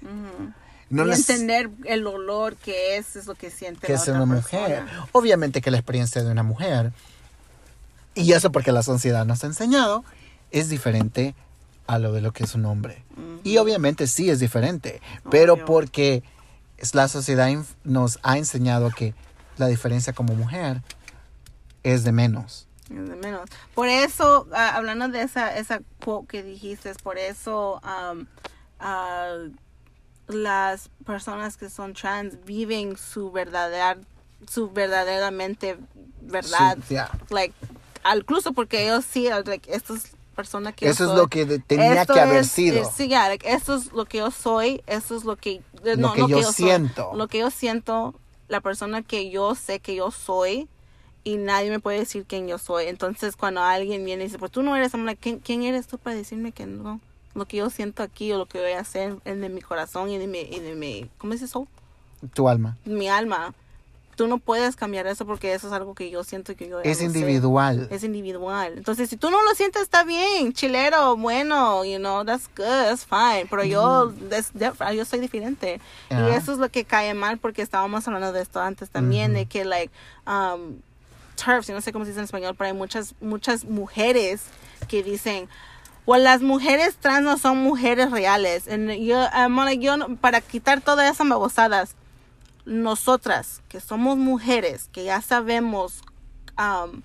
[0.89, 4.08] No y neces- entender el olor que es, es lo que siente que la es
[4.10, 4.62] otra una persona.
[4.62, 4.84] mujer.
[5.12, 6.91] Obviamente que la experiencia de una mujer,
[8.16, 10.03] y eso porque la sociedad nos ha enseñado,
[10.51, 11.36] es diferente
[11.88, 13.03] a lo de lo que es un hombre.
[13.43, 15.01] Y obviamente sí es diferente,
[15.32, 16.24] pero porque
[16.93, 17.49] la sociedad
[17.84, 19.14] nos ha enseñado que
[19.57, 20.82] la diferencia como mujer
[21.84, 22.68] es de menos.
[22.89, 23.49] Es de menos.
[23.76, 28.26] Por eso, ah, hablando de esa, esa quote que dijiste, por eso um,
[28.80, 29.36] ah,
[30.28, 33.97] las personas que son trans viven su verdadera,
[34.47, 35.78] su verdaderamente
[36.22, 36.78] verdad.
[36.88, 36.95] Sí.
[37.30, 37.53] Like,
[38.16, 42.01] incluso porque ellos sí, like, estas personas que yo Eso es soy, lo que tenía
[42.01, 42.82] esto que haber es- sido.
[42.84, 45.62] eh, sí, ya, like, esto es lo que yo soy, eso es lo que, eh,
[45.84, 47.12] Lo no, que no yo siento.
[47.14, 48.16] lo que yo siento,
[48.47, 50.68] la persona que yo sé que yo soy
[51.26, 52.86] y nadie me puede decir quién yo soy.
[52.88, 55.97] Entonces cuando alguien viene y dice, pues tú no eres, like, ¿quién, quién eres tú
[55.97, 57.01] para decirme que no?
[57.36, 60.10] Lo que yo siento aquí o lo que voy a hacer en de mi corazón
[60.10, 61.68] y de mi, y de mi ¿cómo es eso?
[62.34, 62.78] Tu alma.
[62.86, 63.53] Mi alma.
[64.20, 66.97] Tú no puedes cambiar eso porque eso es algo que yo siento que yo Es
[66.97, 67.88] sé individual.
[67.89, 68.74] es individual.
[68.76, 73.05] Entonces, si tú no lo sientes, está bien, chilero, bueno, you know, that's good, that's
[73.05, 73.47] fine.
[73.49, 75.80] Pero yo, that's different, yo soy diferente.
[76.09, 79.45] Y eso es lo que cae mal porque estábamos hablando de esto antes también, de
[79.45, 79.93] que, like,
[80.28, 80.82] um,
[81.38, 84.41] TERFs, yo no sé cómo se dice en español, pero hay muchas, muchas mujeres
[84.89, 85.47] que dicen,
[86.03, 88.67] o las mujeres trans no son mujeres reales.
[88.67, 91.95] And yo, I'm like, yo para quitar todas esas babosadas,
[92.70, 96.01] nosotras que somos mujeres, que ya sabemos,
[96.57, 97.01] um,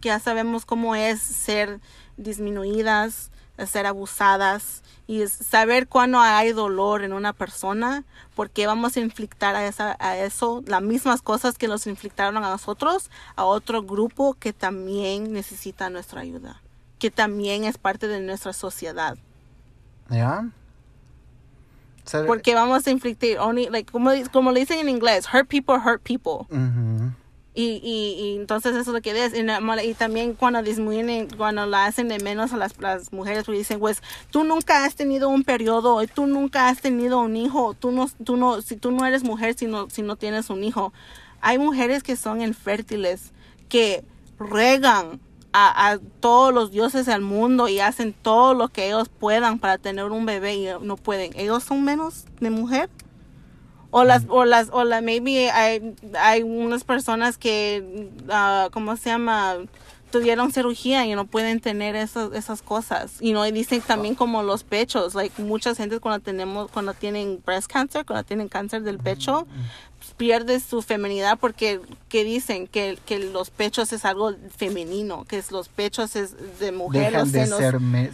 [0.00, 1.80] que ya sabemos cómo es ser
[2.16, 3.30] disminuidas,
[3.64, 8.04] ser abusadas y saber cuándo hay dolor en una persona,
[8.34, 12.50] porque vamos a inflictar a, esa, a eso las mismas cosas que nos inflictaron a
[12.50, 16.60] nosotros, a otro grupo que también necesita nuestra ayuda,
[16.98, 19.16] que también es parte de nuestra sociedad.
[20.10, 20.50] ¿Ya?
[22.06, 22.90] So- Porque vamos a
[23.40, 26.46] only, like, como, como le dicen en inglés, hurt people, hurt people.
[26.50, 27.12] Ujú.
[27.58, 29.32] Y, y, y entonces eso es lo que es.
[29.34, 29.40] Y,
[29.88, 33.80] y también cuando disminuyen, cuando la hacen de menos a las, las mujeres, pues dicen,
[33.80, 38.08] pues tú nunca has tenido un periodo, tú nunca has tenido un hijo, tú no,
[38.24, 40.92] tú no, si tú no eres mujer si no, si no tienes un hijo.
[41.40, 43.32] Hay mujeres que son infértiles,
[43.70, 44.04] que
[44.38, 45.18] regan
[45.58, 49.78] a, a todos los dioses del mundo y hacen todo lo que ellos puedan para
[49.78, 51.32] tener un bebé y no pueden.
[51.34, 52.90] ¿Ellos son menos de mujer?
[53.90, 59.08] O las, o las, o la, maybe hay, hay unas personas que, ah, ¿cómo se
[59.08, 59.56] llama?
[60.10, 63.16] Tuvieron cirugía y no pueden tener esas, esas cosas.
[63.22, 67.40] Y no, y dicen también como los pechos, like muchas gente cuando tenemos, cuando tienen
[67.46, 72.98] breast cancer, cuando tienen cáncer del pecho, pues, pierde su feminidad porque, que dicen que,
[73.06, 77.44] que los pechos es algo femenino, que es los pechos es de mujer, Dejan de
[77.44, 78.10] senos- ser, me-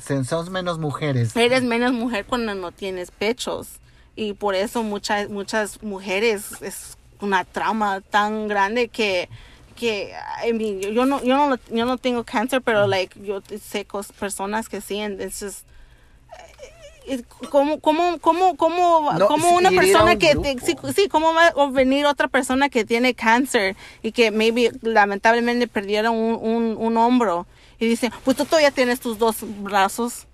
[0.50, 1.36] menos mujeres.
[1.36, 3.68] Eres menos mujer cuando no tienes pechos.
[4.16, 9.28] Y por eso muchas, muchas mujeres es una trauma tan grande que,
[9.76, 10.12] que
[10.46, 14.12] I mean, yo, no, yo, no, yo no tengo cáncer, pero like, yo sé cos-
[14.12, 15.60] personas que sí, and it's just,
[17.50, 21.48] ¿Cómo, cómo, cómo, cómo, No, cómo sí, una persona un que, sí, sí, cómo va
[21.48, 26.96] a venir otra persona que tiene cáncer y que maybe lamentablemente perdieron un, un, un
[26.96, 27.46] hombro
[27.78, 30.26] y dice, pues tú todavía tienes tus dos brazos.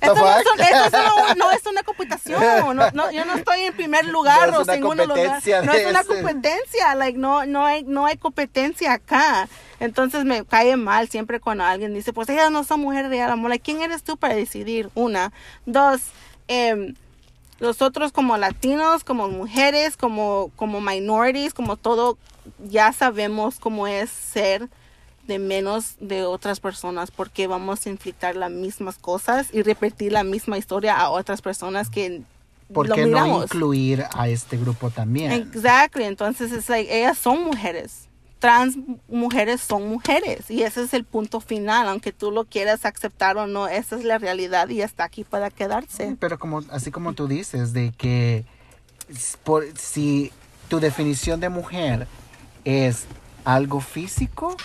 [0.00, 0.54] Esto no, es, fuck?
[0.54, 2.40] un- esto es una- no es una competición.
[2.76, 5.24] No, no, yo no estoy en primer lugar o segundo lugar.
[5.26, 6.08] competencia No de es una ese.
[6.08, 6.94] competencia.
[6.94, 9.48] Like, no, no, hay, no hay competencia acá.
[9.80, 13.30] Entonces me cae mal siempre cuando alguien dice, pues ellas no son mujeres real.
[13.30, 14.90] Amor, like, ¿quién eres tú para decidir?
[14.94, 15.32] Una.
[15.66, 16.00] Dos,
[16.48, 16.94] em,
[17.60, 22.16] nosotros como latinos, como mujeres, como, como minorities, como todo,
[22.68, 24.68] ya sabemos cómo es ser
[25.28, 30.24] de menos de otras personas porque vamos a inflictar las mismas cosas y repetir la
[30.24, 32.22] misma historia a otras personas que
[32.72, 35.32] ¿Por lo qué no incluir a este grupo también?
[35.32, 38.08] Exactly, entonces es like ellas son mujeres.
[38.40, 38.76] Trans
[39.08, 43.46] mujeres son mujeres y ese es el punto final, aunque tú lo quieras aceptar o
[43.46, 46.16] no, esa es la realidad y está aquí para quedarse.
[46.20, 48.44] Pero como así como tú dices de que
[49.44, 50.30] por, si
[50.68, 52.06] tu definición de mujer
[52.64, 53.06] es
[53.44, 54.56] algo físico,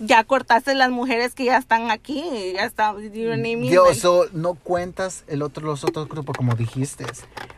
[0.00, 2.22] Ya cortaste las mujeres que ya están aquí,
[2.54, 7.04] ya está, you know so, no cuentas el otro, los otros grupos como dijiste,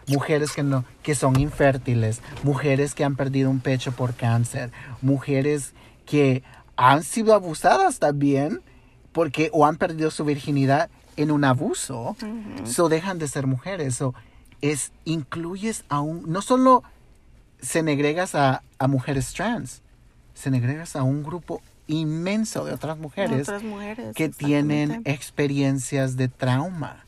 [0.06, 4.72] mujeres que no, que son infértiles, mujeres que han perdido un pecho por cáncer,
[5.02, 5.74] mujeres
[6.06, 6.42] que
[6.76, 8.62] han sido abusadas también,
[9.12, 12.16] porque o han perdido su virginidad en un abuso,
[12.64, 14.14] so dejan de ser mujeres, so
[14.62, 16.82] es incluyes a un, no solo
[17.60, 19.82] se negregas a, a mujeres trans,
[20.32, 21.60] se negregas a un grupo
[21.92, 24.14] inmenso de otras mujeres otras mujeres.
[24.14, 27.04] que tienen experiencias de trauma.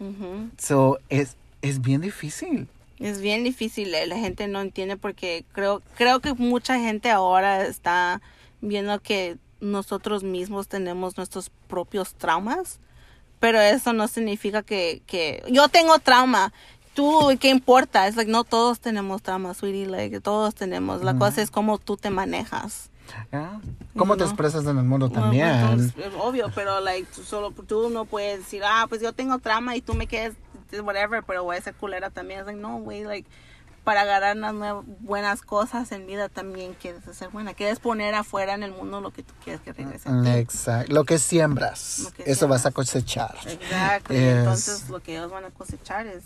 [0.00, 0.50] Ujú.
[0.58, 2.68] So, es, es bien difícil.
[2.98, 7.64] Es bien difícil, eh, la gente no entiende porque creo creo que mucha gente ahora
[7.64, 8.20] está
[8.60, 12.80] viendo que nosotros mismos tenemos nuestros propios traumas,
[13.40, 16.52] pero eso no significa que, que yo tengo trauma.
[16.94, 18.08] Tú, ¿qué importa?
[18.08, 21.04] Es like, no todos tenemos trauma, sweetie, like, todos tenemos.
[21.04, 22.87] La cosa es cómo tú te manejas.
[23.96, 24.26] ¿Cómo te No.
[24.30, 25.48] expresas en el mundo Bueno, también?
[25.48, 29.38] entonces, es obvio, pero like, tú solo tú no puedes decir, ah, pues yo tengo
[29.38, 30.34] trauma y tú me quedes
[30.82, 32.40] whatever, pero voy a ser culera también.
[32.40, 33.28] Es like, no, güey, like
[33.84, 37.54] para agarrar unas buenas cosas en vida también quieres hacer buena.
[37.54, 40.10] Quieres poner afuera en el mundo lo que tú quieres que regrese.
[40.38, 40.92] Exacto.
[40.92, 42.74] Lo que siembras, Lo que eso vas a siembras.
[42.74, 43.34] cosechar.
[43.46, 44.12] Exacto.
[44.12, 46.22] Es- Entonces lo que ellos van a cosechar es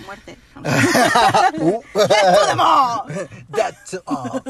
[0.00, 0.38] muerte.
[0.56, 3.02] Uh, ¡To them all!
[3.50, 4.42] that's all.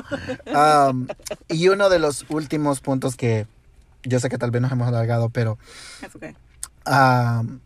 [0.47, 1.09] Um,
[1.49, 3.47] y uno de los últimos puntos que
[4.05, 5.59] yo sé que tal vez nos hemos alargado, pero
[6.01, 6.35] That's okay.
[6.87, 7.61] um,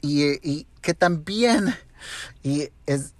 [0.00, 1.74] y, y que también
[2.42, 3.14] y es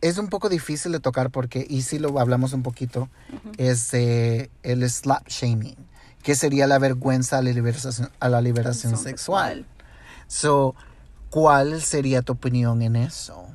[0.00, 3.08] es un poco difícil de tocar porque y si lo hablamos un poquito
[3.56, 5.76] es eh, el slap shaming
[6.22, 9.64] que sería la vergüenza a la liberación a la liberación Son sexual
[10.26, 10.74] so
[11.34, 13.48] ¿cuál sería tu opinión en eso?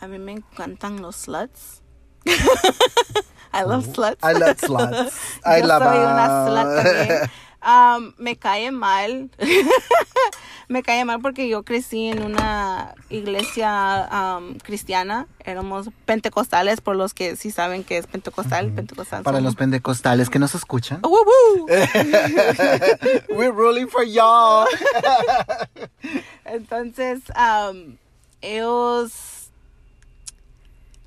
[0.00, 1.82] A mí me encantan los sluts.
[3.52, 4.22] I love sluts.
[4.22, 5.12] I love sluts
[5.44, 7.30] I Yo love soy una slut también.
[7.64, 9.30] Um, me cae mal.
[10.68, 15.26] me cae mal porque yo crecí en una iglesia um, cristiana.
[15.44, 18.72] Éramos pentecostales, por los que sí saben que es pentecostal.
[18.72, 21.00] pentecostal Para los pentecostales que nos escuchan.
[21.04, 21.66] ¡Uh, uh, uh!
[23.36, 24.66] We're ruling for y'all.
[26.44, 27.96] Entonces, um,
[28.40, 29.50] ellos,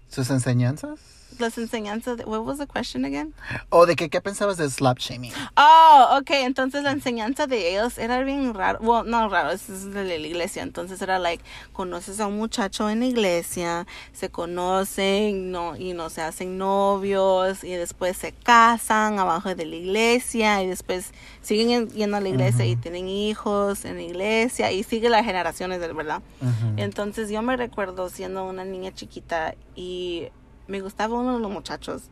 [0.10, 1.15] ¿Sus enseñanzas?
[1.40, 3.34] Las enseñanzas, de, what was the question again?
[3.70, 5.32] ¿O de que, qué pensabas de slut shaming?
[5.58, 10.04] Oh, ok, entonces la enseñanza de ellos era bien raro, bueno, no raro, es de
[10.04, 15.76] la iglesia, entonces era like, conoces a un muchacho en la iglesia, se conocen, no,
[15.76, 21.12] y no se hacen novios, y después se casan abajo de la iglesia, y después
[21.42, 25.26] siguen en- yendo a la iglesia y tienen hijos en la iglesia, y sigue las
[25.26, 26.22] generaciones, verdad.
[26.42, 26.74] Ujú.
[26.78, 30.28] Entonces yo me recuerdo siendo una niña chiquita y
[30.68, 32.04] me gustaba uno de los muchachos.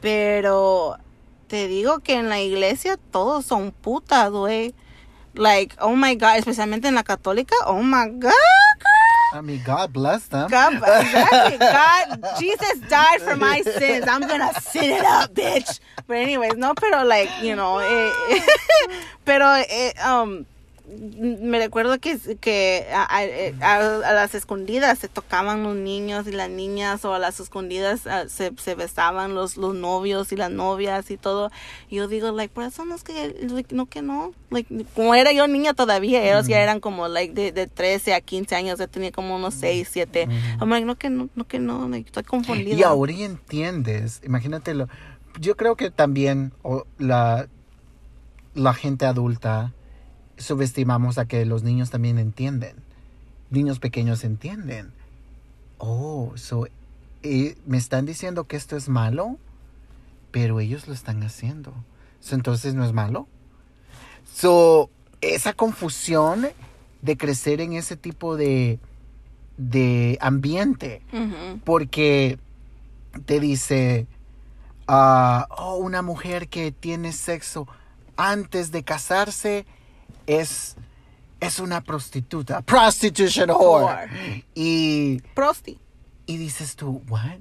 [0.00, 0.96] Pero
[1.48, 4.74] te digo que en la iglesia todos son putas, güey.
[5.34, 8.32] Like, oh my God, especialmente en la católica, oh my God.
[9.32, 10.50] I mean, God bless them.
[10.50, 11.58] God, exactly.
[11.58, 14.06] God, Jesus died for my sins.
[14.08, 15.78] I'm gonna sit it up, bitch.
[16.08, 18.40] But anyways, no, pero like, you know, eh,
[19.24, 20.46] pero eh, um,
[21.18, 23.20] me recuerdo que, que a, a-
[23.60, 28.06] a- a las escondidas se tocaban los niños y las niñas o a las escondidas
[28.06, 31.50] ah, se, se besaban los, los novios y las novias y todo.
[31.88, 34.32] Y yo digo, like, por eso no es que, like, no que no.
[34.50, 38.20] Like, como era yo niña todavía, ellos ya eran como, like, de, de 13 a
[38.20, 40.26] 15 años, yo tenía como unos 6, 7.
[40.60, 42.74] I'm like, no que no, no que no, like, estoy confundida.
[42.76, 44.88] Y ahora ya entiendes, imagínatelo.
[45.38, 47.48] Yo creo que también o, la,
[48.54, 49.72] la gente adulta
[50.40, 52.76] subestimamos a que los niños también entienden.
[53.50, 54.92] Niños pequeños entienden.
[55.78, 56.66] Oh, so,
[57.22, 59.38] eh, me están diciendo que esto es malo,
[60.30, 61.72] pero ellos lo están haciendo.
[62.20, 63.28] So, entonces no es malo.
[64.34, 66.48] So, esa confusión
[67.02, 68.78] de crecer en ese tipo de,
[69.56, 71.02] de ambiente
[71.64, 72.38] porque
[73.26, 74.06] te dice,
[74.86, 77.66] ah, oh, una mujer que tiene sexo
[78.16, 79.66] antes de casarse
[80.26, 80.76] es,
[81.40, 84.44] es una prostituta, prostitution whore.
[84.54, 85.78] Y, Prosti.
[86.26, 87.38] y dices tú, what?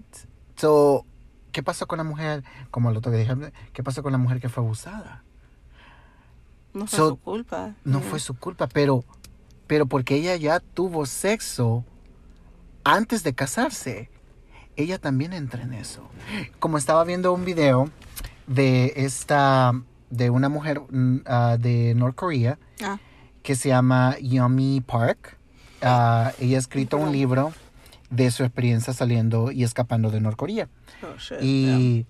[0.55, 1.05] So,
[1.51, 3.33] ¿qué pasó con la mujer, como lo que dije,
[3.73, 5.23] qué pasó con la mujer que fue abusada?
[6.73, 7.73] No fue So, su culpa.
[7.83, 8.03] No Mm.
[8.03, 9.03] fue su culpa, pero,
[9.67, 11.83] pero porque ella ya tuvo sexo
[12.83, 14.09] antes de casarse,
[14.75, 16.07] ella también entra en eso.
[16.59, 17.89] Como estaba viendo un video
[18.47, 19.73] de esta,
[20.09, 22.97] de una mujer mm, ah, de Norcorea Ah,
[23.43, 25.37] que se llama Yumi Park.
[25.81, 27.53] Ah, ella ha escrito un libro
[28.09, 30.67] de su experiencia saliendo y escapando de Norcorea.
[31.03, 32.05] oh, Y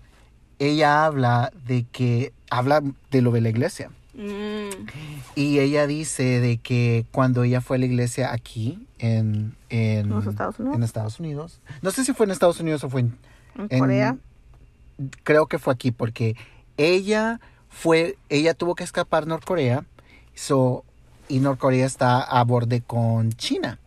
[0.60, 2.82] ella habla de que, habla
[3.12, 3.90] de lo de la iglesia.
[4.16, 4.88] Mm.
[5.36, 10.26] Y ella dice de que cuando ella fue a la iglesia aquí en, en, ¿Los
[10.26, 10.76] Estados Unidos?
[10.78, 13.18] en Estados Unidos, no sé si fue en Estados Unidos o fue en-
[13.80, 14.18] Corea.
[15.24, 16.36] creo que fue aquí porque
[16.78, 17.40] ella
[17.70, 19.86] fue, ella tuvo que escapar a Norcorea,
[20.36, 20.84] so,
[21.28, 23.80] y Norcorea está a borde con China.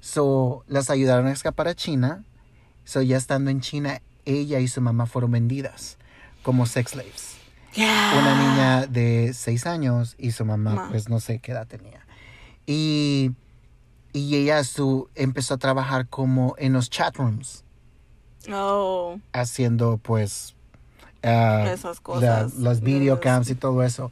[0.00, 2.24] So, las ayudaron a escapar a China.
[2.84, 5.96] So, ya estando en China, ella y su mamá fueron vendidas
[6.42, 7.36] como sex slaves
[7.74, 8.12] Yeah.
[8.20, 10.88] una niña de seis años y su mamá, Ma.
[10.90, 12.06] pues no sé qué edad tenía.
[12.66, 13.32] Y,
[14.12, 17.64] y ella su, empezó a trabajar como en los chat rooms,
[18.52, 20.54] Oh, haciendo pues
[21.24, 22.54] ah, Esas cosas.
[22.56, 23.56] las videocams Yes.
[23.56, 24.10] y todo eso.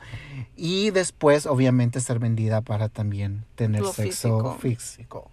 [0.56, 5.30] Y después, obviamente, ser vendida para también tener Lo sexo físico.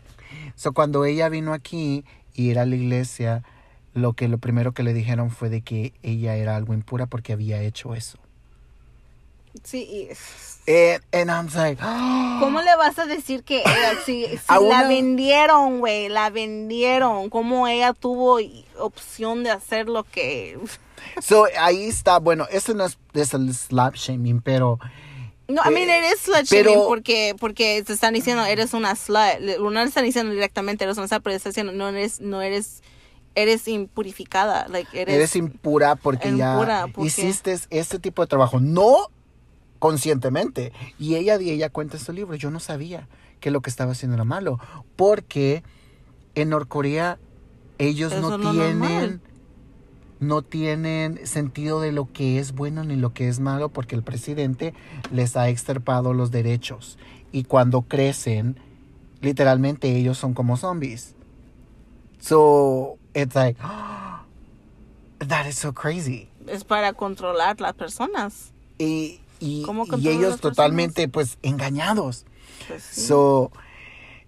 [0.55, 3.43] So, cuando ella vino aquí y era a la iglesia,
[3.93, 7.34] lo que lo primero que le dijeron fue de que ella era algo impura porque
[7.34, 8.17] había hecho eso.
[9.64, 9.80] Sí.
[10.10, 10.10] y-
[10.68, 11.82] And, and I'm like,
[12.39, 17.30] ¿Cómo le vas a decir que ella, si, la una- vendieron, güey, la vendieron?
[17.32, 18.39] ¿Cómo ella tuvo
[18.78, 20.60] opción de hacer lo que...
[21.22, 24.80] So, ahí está, bueno, eso no es, es el slap shaming, pero
[25.47, 28.93] No, I mean, it is slut pero- shaming porque, porque te están diciendo, eres una
[28.95, 29.39] slut.
[29.60, 32.84] No le están diciendo directamente, eres una slut, pero están diciendo, no eres, no eres,
[33.34, 34.68] eres impurificada.
[34.68, 39.10] Like, eres, eres, impura porque impura, ya porque- hiciste este tipo de trabajo, no
[39.80, 40.71] conscientemente.
[40.97, 43.07] Y ella, y ella cuenta en su libro, yo no sabía
[43.39, 44.59] que lo que estaba haciendo era malo,
[44.95, 45.63] porque
[46.36, 47.17] en Norcorea
[47.77, 49.21] ellos Eso no tienen normal.
[50.19, 54.03] no tienen sentido de lo que es bueno ni lo que es malo porque el
[54.03, 54.73] presidente
[55.11, 56.97] les ha extirpado los derechos
[57.32, 58.57] y cuando crecen
[59.21, 61.15] literalmente ellos son como zombies.
[62.19, 63.57] So it's like
[65.19, 66.30] that is so crazy.
[66.49, 68.51] es para controlar las personas.
[68.77, 72.25] Y, y, ¿Cómo y ellos totalmente pues engañados.
[72.67, 73.01] Pues sí.
[73.01, 73.51] So,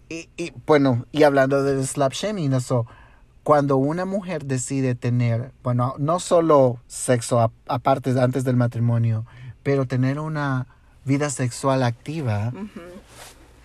[0.09, 2.87] y, y, bueno, y hablando del slap shaming, eso,
[3.43, 9.25] cuando una mujer decide tener, bueno, no solo sexo aparte antes del matrimonio,
[9.63, 10.67] pero tener una
[11.05, 12.51] vida sexual activa,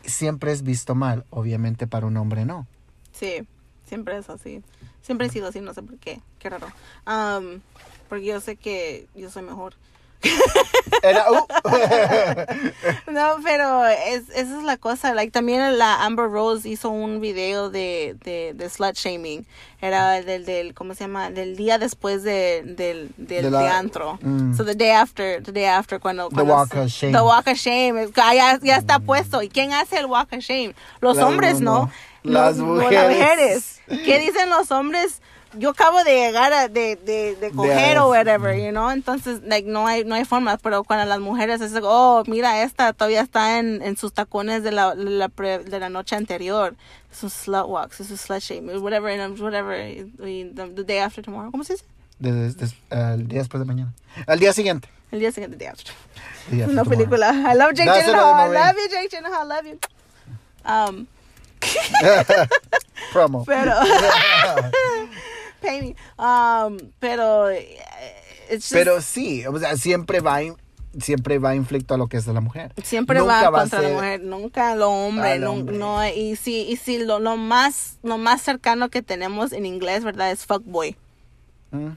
[0.04, 2.66] siempre es visto mal, obviamente para un hombre no.
[3.12, 3.46] Sí,
[3.86, 4.62] siempre es así.
[5.02, 6.20] Siempre he sido así, no sé por qué.
[6.38, 6.66] Qué raro.
[7.04, 7.60] Am,
[8.08, 9.74] porque yo sé que yo soy mejor.
[11.02, 11.46] Era, uh,
[13.10, 15.14] No, pero es, esa es la cosa.
[15.14, 19.46] Like, también la Amber Rose hizo un video de, de, de slut shaming.
[19.80, 21.30] Era del, del, ¿cómo se llama?
[21.30, 24.18] Del día después de, del, del De la- de antro.
[24.22, 24.54] Mm.
[24.56, 26.30] So the day after, the day after cuando...
[26.30, 27.12] cuando walk se- of shame.
[27.12, 28.02] The walk of shame.
[28.02, 29.42] Es- Ya, ya está puesto.
[29.42, 30.74] ¿Y quién hace el walk of shame?
[31.00, 31.90] Los La- hombres, no.
[32.22, 33.08] Las No, mujeres.
[33.10, 33.80] mujeres.
[34.04, 35.20] ¿Qué dicen los hombres?
[35.58, 38.90] Yo acabo de llegar a, de, de, de coger o whatever, you know?
[38.90, 40.56] Entonces, like, no hay, no hay forma.
[40.58, 44.62] Pero cuando las mujeres es, like, oh, mira, esta todavía está en, en sus tacones
[44.62, 46.74] de la, la pre- de la noche anterior.
[47.10, 49.76] Sus slut walks, sus slut shame, whatever, whatever.
[50.18, 51.50] the, day after tomorrow.
[51.50, 51.84] ¿Cómo se dice?
[52.90, 53.92] el día después de mañana.
[54.26, 54.88] Al día siguiente.
[55.10, 55.94] El día siguiente, day after.
[56.50, 56.98] The day after Una tomorrow.
[56.98, 57.30] película.
[57.52, 58.50] I love Jake Gyllenhaal.
[58.50, 59.42] I love you, Jake Gyllenhaal.
[59.42, 59.78] I love you.
[60.64, 61.06] Um,
[63.12, 63.44] Promo.
[63.46, 63.72] pero
[65.66, 65.96] pay me.
[66.22, 67.76] Um, pero eh,
[68.50, 70.38] just, Pero sí, o sea, siempre va,
[71.00, 72.72] siempre va inflicto a lo que es de la mujer.
[72.82, 75.76] siempre Nunca va a contra la ser- mujer, nunca lo hombre, no, hombre.
[75.76, 80.04] no, y si y si lo, lo más lo más cercano que tenemos en inglés,
[80.04, 80.30] ¿verdad?
[80.30, 80.96] Es fuckboy.
[81.72, 81.88] Mm.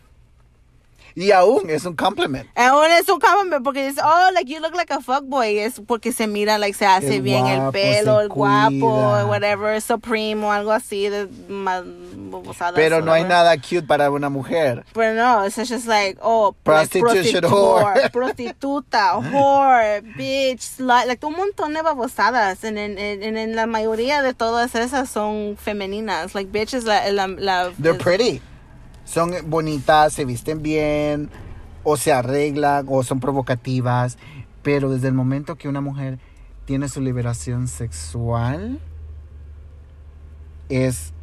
[1.22, 2.47] Y aún es un compliment.
[2.55, 5.59] Aún es un compliment porque dice, oh, like you look like a fuckboy.
[5.59, 8.70] Es porque se mira, like se hace Es bien el guapo, pelo, se el guapo,
[8.80, 9.26] cuida.
[9.26, 14.30] whatever, supreme o algo así de más babosadas, Pero no hay nada cute para una
[14.30, 14.86] mujer.
[14.93, 18.09] Pero no, it's just like, oh, Prostitution prostitu- whore.
[18.13, 22.63] prostituta, whore, bitch, slut, like un montón de babosadas.
[22.63, 26.34] En, en, en, en la mayoría de todas esas son femeninas.
[26.34, 27.11] Like, bitch es la.
[27.11, 28.41] la, la They're es- pretty.
[29.10, 31.30] Son bonitas, se visten bien,
[31.84, 34.18] o se arreglan, o son provocativas.
[34.62, 36.20] Pero desde el momento que una mujer
[36.66, 38.80] tiene su liberación sexual,
[40.70, 41.14] es.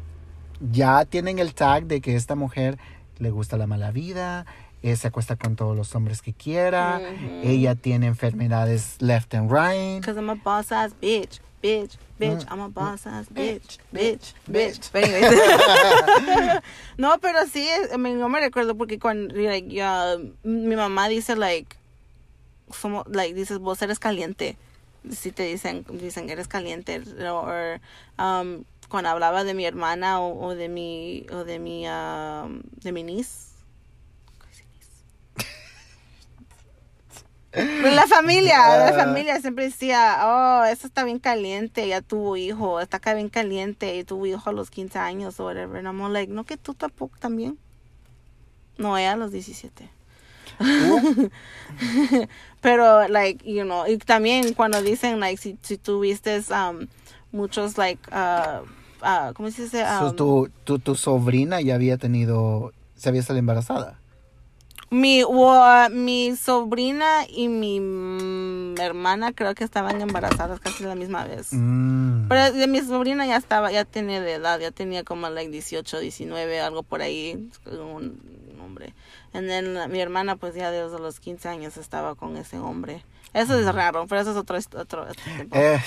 [0.71, 2.79] Ya tienen el tag de que esta mujer
[3.19, 4.47] le gusta la mala vida,
[4.81, 7.47] eh, se acuesta con todos los hombres que quiera, Ujú.
[7.47, 10.03] ella tiene enfermedades left and right.
[10.03, 12.45] Cause I'm a boss ass bitch, bitch, bitch.
[12.45, 12.51] Mm.
[12.51, 14.91] I'm a boss ass bitch, bitch, bitch.
[16.97, 19.67] No, pero sí, I mean, no me recuerdo porque cuando, like,
[20.43, 21.75] mi mamá dice, like,
[22.71, 24.57] somos, like, dices, vos eres caliente.
[25.11, 27.01] Si te dicen, dicen, eres caliente.
[27.29, 27.45] O,
[28.21, 32.91] um, cuando hablaba de mi hermana o, o de mi, o de mi, um, de
[32.91, 33.47] mi niece.
[37.46, 37.46] Pero
[37.93, 38.93] la familia, la Ah.
[38.93, 43.95] familia siempre decía, oh, eso está bien caliente, ya tuvo hijo, está acá bien caliente
[43.95, 45.77] y tuvo hijo a los 15 años o whatever.
[45.77, 47.57] And I'm like, no, que tú tampoco también.
[48.77, 49.89] No, ella a los 17.
[50.59, 51.29] Uh,
[52.61, 56.87] Pero, like, you know, y también cuando dicen, like, si, si tuviste um,
[57.31, 58.61] muchos, like, uh,
[59.03, 59.83] uh, ¿cómo se dice?
[59.99, 63.99] so Um, tu, tu, tu sobrina ya había tenido, se había salido embarazada.
[64.89, 71.25] Mi, wa- mi sobrina y mi mm, hermana creo que estaban embarazadas casi la misma
[71.25, 71.49] vez.
[71.51, 72.27] Mm.
[72.29, 75.99] Pero de mi sobrina ya estaba, ya tenía de edad, ya tenía como like 18,
[75.99, 78.93] 19, algo por ahí, un hombre.
[79.33, 79.39] Y
[79.89, 83.03] mi hermana pues ya desde los 15 años estaba con ese hombre.
[83.37, 85.55] Eso es raro, pero eso es otro, otro, tiempo.
[85.55, 85.79] Eh.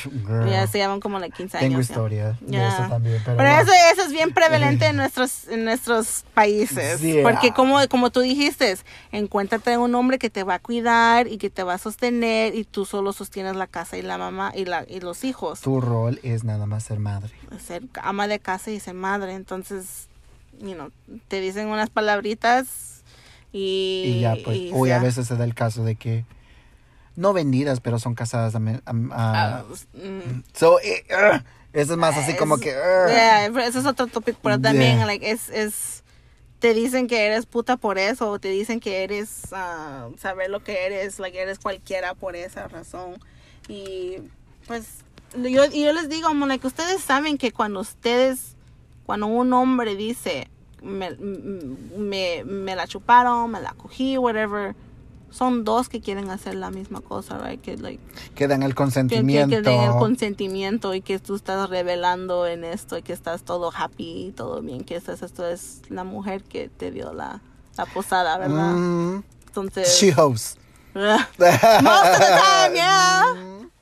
[0.48, 1.88] Ya se llevan como like 15 Tengo años.
[1.88, 1.92] ya.
[1.92, 3.20] historia de eso también.
[3.24, 3.60] Pero, Pero no.
[3.60, 7.00] eso, eso es bien prevalente en nuestros, en nuestros países.
[7.00, 7.22] Yeah.
[7.22, 8.76] Porque como, como tú dijiste,
[9.10, 12.64] encuéntrate un hombre que te va a cuidar y que te va a sostener y
[12.64, 15.60] tú solo sostienes la casa y la mamá y, la, y los hijos.
[15.60, 17.32] tu rol es nada más ser madre.
[17.64, 19.34] Ser ama de casa y ser madre.
[19.34, 20.08] Entonces,
[20.60, 20.90] you know,
[21.28, 23.02] te dicen unas palabritas
[23.52, 24.04] y...
[24.06, 26.24] Y ya, pues, y hoy a veces se da el caso de que,
[27.16, 28.58] no vendidas, pero son casadas a...
[28.58, 29.64] a- a- Ah,
[29.94, 30.42] mm.
[30.54, 31.42] so, eh, ugh,
[31.72, 32.70] eso es más así como que...
[32.70, 35.06] Yeah, pero eso es otro topic, pero también, Yeah.
[35.06, 36.02] like, es, es,
[36.58, 40.62] te dicen que eres puta por eso, o te dicen que eres, ah, saber lo
[40.64, 43.14] que eres, like, eres cualquiera por esa razón.
[43.68, 44.16] Y,
[44.66, 44.86] pues,
[45.36, 48.56] yo, y yo les digo, como, like, ustedes saben que cuando ustedes,
[49.06, 50.48] cuando un hombre dice,
[50.82, 54.74] me, m- me, me la chuparon, me la cogí, whatever,
[55.30, 57.60] son dos que quieren hacer la misma cosa, right?
[57.60, 58.02] Que, like,
[58.34, 59.56] que dan el que, que, consentimiento.
[59.56, 63.72] que den el consentimiento y que tú estás revelando en esto y que estás todo
[63.74, 67.40] happy y todo bien, que estás, esto es la mujer que te dio la,
[67.76, 68.72] la posada, ¿verdad?
[68.72, 70.56] Mm, Entonces, she hopes.
[70.94, 73.24] Most of the time, yeah.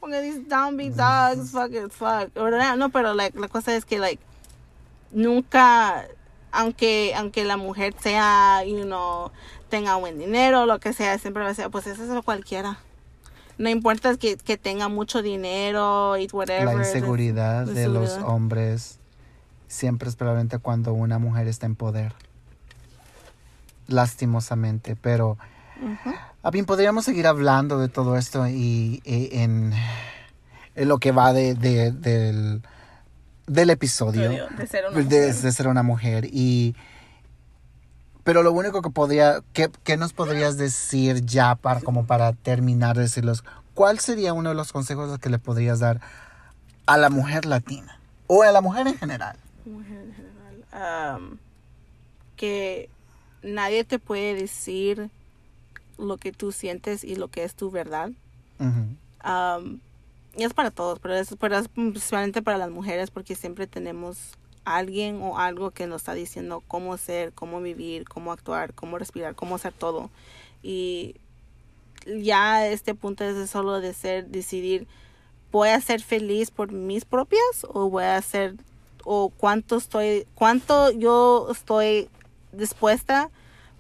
[0.01, 2.31] Porque these downbeat dogs, fuck it, fuck.
[2.77, 4.23] No, pero like, la cosa es que, like,
[5.11, 6.07] nunca,
[6.53, 9.31] aunque, aunque la mujer sea, you know,
[9.69, 12.79] tenga buen dinero, lo que sea, siempre va a ser, pues eso es lo cualquiera.
[13.59, 16.65] No importa que, que tenga mucho dinero y whatever.
[16.65, 18.99] La inseguridad de los hombres
[19.67, 22.15] siempre es probablemente cuando una mujer está en poder.
[23.87, 25.39] Lastimosamente, pero
[26.43, 29.73] a bien podríamos seguir hablando de todo esto y, y en,
[30.75, 32.63] en lo que va de, de- del,
[33.47, 36.75] del episodio De ser de, de ser una mujer y
[38.29, 42.95] pero lo único que podría que, que nos podrías decir ya para como para terminar
[42.95, 43.43] de decirlos
[43.73, 46.03] cuál sería uno de los consejos que le podrías dar
[46.85, 49.39] a la mujer latina o a la mujer en general.
[49.65, 51.39] Mujer en general,
[52.37, 52.91] que
[53.43, 55.09] nadie te puede decir
[55.97, 58.11] lo que tú sientes y lo que es tu verdad.
[59.21, 59.81] Am,
[60.37, 64.19] y es para todos, pero es, pero es principalmente para las mujeres porque siempre tenemos
[64.77, 69.35] alguien o algo que nos está diciendo cómo ser, cómo vivir, cómo actuar, cómo respirar,
[69.35, 70.11] cómo hacer todo.
[70.63, 71.15] Y
[72.07, 74.87] ya este punto es solo de ser, decidir,
[75.53, 78.55] voy a ser feliz por mis propias o voy a ser,
[79.05, 82.09] o cuánto estoy, cuánto yo estoy
[82.53, 83.31] dispuesta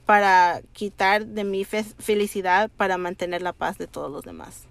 [0.06, 4.62] para quitar de mi fe- felicidad para mantener la paz de todos los demás.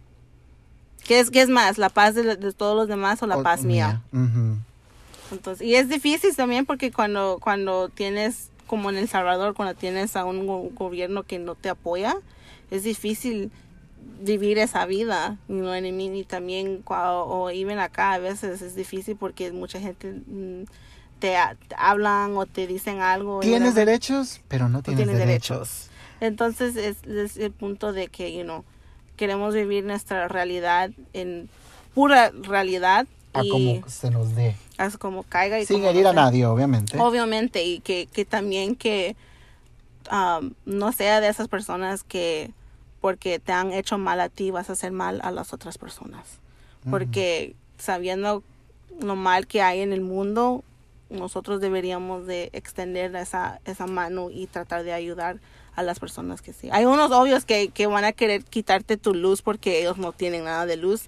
[1.05, 3.43] ¿Qué es, qué es más, la paz de, de todos los demás o la O-
[3.43, 4.01] paz mía?
[5.31, 10.15] Entonces, y es difícil también porque cuando, cuando tienes, como en El Salvador, cuando tienes
[10.15, 12.15] a un go- gobierno que no te apoya,
[12.71, 13.51] es difícil
[14.21, 15.75] vivir esa vida, you know?
[15.75, 20.63] Y también, cua- o even acá, a veces es difícil porque mucha gente mm,
[21.19, 21.35] te,
[21.67, 23.39] te hablan o te dicen algo.
[23.41, 25.57] tienes derechos pero no No tienes, tienes derechos.
[25.59, 25.89] derechos.
[26.19, 28.63] Entonces es, es el punto de que, you know,
[29.17, 31.47] queremos vivir nuestra realidad en
[31.93, 33.07] pura realidad
[33.39, 36.45] a y como se nos dé haz como caiga y sin herir no a nadie
[36.45, 39.15] obviamente Obviamente, y que, que también que
[40.11, 42.51] um, no sea de esas personas que
[43.01, 46.39] porque te han hecho mal a ti vas a hacer mal a las otras personas.
[46.89, 48.43] Porque sabiendo
[49.01, 50.63] lo mal que hay en el mundo,
[51.09, 55.39] nosotros deberíamos de extender esa, esa mano y tratar de ayudar
[55.75, 56.69] a las personas que sí.
[56.71, 60.45] Hay unos obvios que, que van a querer quitarte tu luz porque ellos no tienen
[60.45, 61.07] nada de luz.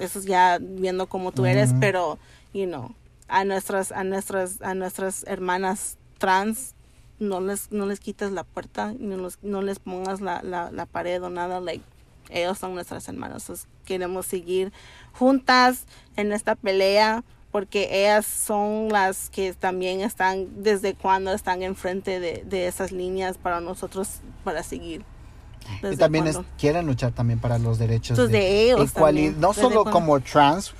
[0.00, 2.18] Eso es ya viendo cómo tú eres, pero,
[2.52, 2.94] you know,
[3.28, 6.74] a nuestras, a nuestras, a nuestras hermanas trans,
[7.18, 10.86] no les, no les quites la puerta, no, los- no les pongas la, la, la
[10.86, 11.84] pared o nada, like,
[12.30, 13.42] ellos son nuestras hermanas.
[13.44, 14.72] Entonces, queremos seguir
[15.12, 15.84] juntas
[16.16, 22.44] en esta pelea porque ellas son las que también están desde cuando están enfrente de,
[22.46, 25.04] de esas líneas para nosotros para seguir.
[25.78, 28.80] Y ¿Desde también es- quieren luchar también para los derechos Entonces, de ellos
[29.36, 30.74] no ¿Desde solo como trans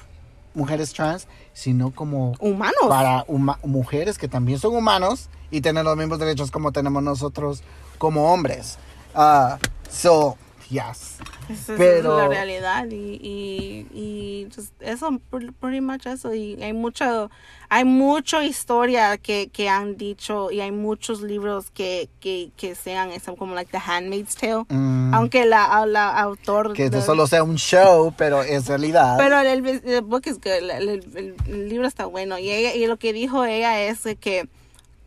[0.55, 2.75] mujeres trans sino como humanos.
[2.89, 7.63] para huma- mujeres que también son humanos y tienen los mismos derechos como tenemos nosotros
[7.99, 8.79] como hombres.
[9.15, 9.59] Ah,
[9.91, 10.37] so,
[10.71, 11.19] yes.
[11.49, 16.33] Esa es Pero- la realidad y, y, y just eso, pr- pretty much eso.
[16.35, 17.31] Y hay mucho,
[17.69, 23.11] hay mucha historia que, que han dicho y hay muchos libros que, que, que sean
[23.11, 24.65] eso, como like The Handmaid's Tale.
[24.69, 26.73] Mm, Aunque la, la autor...
[26.73, 29.17] que de- solo sea un show, pero es realidad.
[29.19, 32.39] Pero el, el, book is good, el, el- el- libro está bueno.
[32.39, 34.49] Y, ella, y lo que dijo ella es que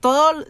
[0.02, 0.44] todo,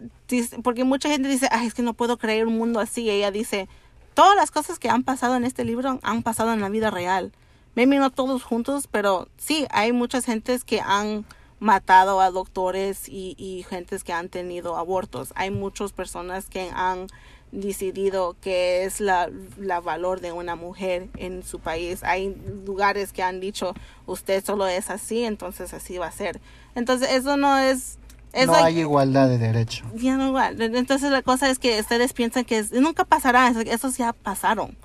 [0.64, 3.02] porque mucha gente dice, ay, es que no puedo creer un mundo así.
[3.02, 3.68] Y ella dice,
[4.14, 7.32] todas las cosas que han pasado en este libro han pasado en la vida real.
[7.74, 11.24] Maybe no todos juntos, pero sí, hay muchas gentes que han
[11.58, 15.32] matado a doctores y, y gentes que han tenido abortos.
[15.34, 17.08] Hay muchas personas que han
[17.54, 22.02] decidido que es la, la valor de una mujer en su país.
[22.04, 22.36] Hay
[22.66, 23.74] lugares que han dicho,
[24.06, 26.40] usted solo es así, entonces así va a ser.
[26.74, 27.98] Entonces eso no es...
[28.34, 29.84] es no like- hay igualdad de derecho.
[29.94, 30.60] ya no igual.
[30.60, 34.76] Entonces la cosa es que ustedes piensan que es- nunca pasará, eso- esos ya pasaron.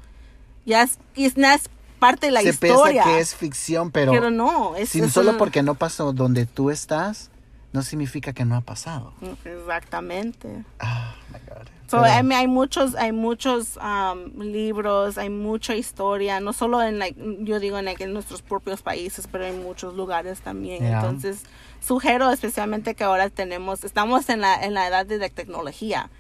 [0.65, 1.69] Ya es, es, es
[1.99, 3.03] parte de la Se historia.
[3.03, 6.45] piensa que es ficción, pero, pero no, es, si- es solo porque no pasó donde
[6.45, 7.29] tú estás,
[7.73, 9.13] no significa que no ha pasado.
[9.45, 10.63] Exactamente.
[10.79, 11.67] Ah, my God.
[11.89, 16.99] So, I mean, hay muchos, hay muchos um, libros, hay mucha historia, no solo en,
[16.99, 20.81] like, yo digo en, like, en nuestros propios países, pero en muchos lugares también.
[20.83, 20.99] Yeah.
[20.99, 21.41] Entonces,
[21.81, 26.11] sugiero especialmente que ahora tenemos, estamos en la, en la edad de la tecnología,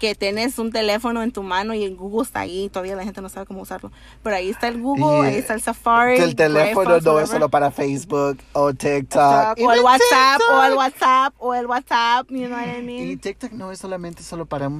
[0.00, 3.20] que tienes un teléfono en tu mano y el Google está ahí, todavía la gente
[3.20, 3.92] no sabe cómo usarlo,
[4.22, 6.16] pero ahí está el Google, ahí está el Safari.
[6.16, 9.58] el teléfono no es solo para Facebook o TikTok.
[9.58, 10.72] o el WhatsApp, o el.
[10.72, 13.10] WhatsApp, o el WhatsApp, you know what I mean?
[13.10, 14.70] Y TikTok no es solamente solo para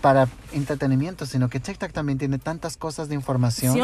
[0.00, 3.76] para entretenimiento, sino que TikTok también tiene tantas cosas de información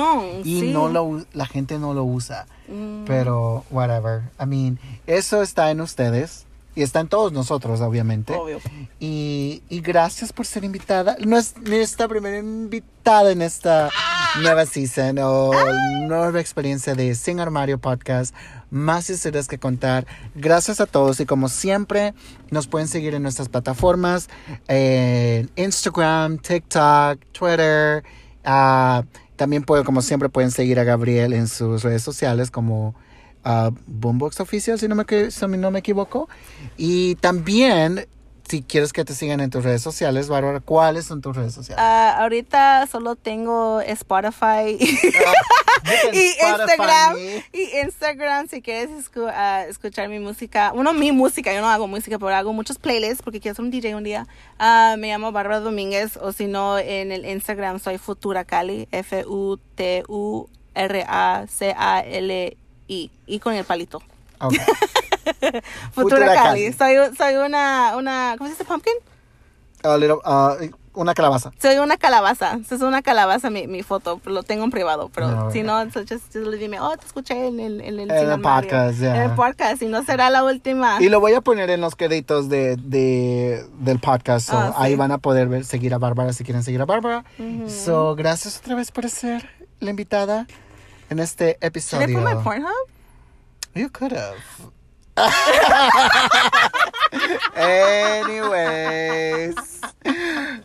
[0.45, 0.71] y sí.
[0.73, 2.47] no lo la gente no lo usa.
[2.69, 3.05] Mm.
[3.07, 4.23] Pero whatever.
[4.41, 8.35] I mean, eso está en ustedes y está en todos nosotros, obviamente.
[8.35, 8.59] Obvio.
[9.01, 11.17] Y, y gracias por ser invitada.
[11.19, 13.89] Nues- Nuestra primera invitada en esta
[14.43, 15.53] nueva season o
[16.07, 18.35] nueva experiencia de Sin Armario Podcast.
[18.77, 20.07] Más historias que contar.
[20.35, 22.13] Gracias a todos y como siempre
[22.51, 24.29] nos pueden seguir en nuestras plataformas.
[24.69, 28.05] En Instagram, TikTok, Twitter.
[28.45, 29.03] ah,
[29.37, 32.95] también pueden, como siempre, pueden seguir a Gabriel en sus redes sociales como
[33.45, 36.29] uh, Boombox Oficial, si no, me, si no me equivoco.
[36.77, 38.07] Y también,
[38.49, 41.83] si quieres que te sigan en tus redes sociales, Bárbara, ¿cuáles son tus redes sociales?
[41.85, 47.17] Ah, ahorita solo tengo Spotify can y Instagram.
[47.53, 50.73] Y Instagram, si quieres escu- ah, escuchar mi música.
[50.73, 53.71] Bueno, mi música, yo no hago música, pero hago muchos playlists porque quiero ser un
[53.71, 54.27] DJ un día.
[54.59, 60.47] Ah, me llamo Bárbara Domínguez, o si no, en el Instagram soy Futura Cali, F-U-T-U-R-A-C-A-L-I.
[63.27, 64.01] Y con el palito.
[64.41, 64.55] Ok.
[65.93, 66.73] Futura, Cali.
[66.73, 68.65] Soy, soy una, una, ¿cómo se dice?
[68.65, 68.95] Pumpkin.
[69.83, 70.57] A little- ah,
[70.95, 71.53] una calabaza.
[71.61, 72.59] Soy una calabaza.
[72.71, 74.19] Es una calabaza mi, mi foto.
[74.25, 75.11] Lo tengo en privado.
[75.15, 78.17] Pero No, si no, just, just dime, oh, te escuché en el, en el, En
[78.17, 78.69] el Armario".
[78.71, 79.17] podcast, ya.
[79.17, 79.79] En el podcast.
[79.79, 80.97] Si no será la última.
[81.01, 84.49] Y lo voy a poner en los créditos de, de- del podcast.
[84.49, 84.75] so Ah, sí.
[84.79, 87.25] Ahí van a poder ver, seguir a Bárbara si quieren seguir a Bárbara.
[87.69, 89.49] So, gracias otra vez por ser
[89.81, 90.47] la invitada
[91.11, 92.19] en este Should I episodio.
[92.21, 92.71] put my Pornhub?
[93.75, 94.37] You could have.
[98.27, 99.55] Anyways,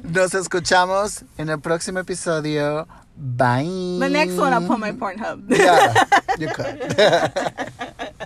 [0.03, 2.87] nos escuchamos en el próximo episodio.
[3.15, 3.97] Bye.
[3.99, 5.49] The next one, I'll put my Pornhub.
[5.49, 5.93] Yeah,
[6.39, 6.95] you could.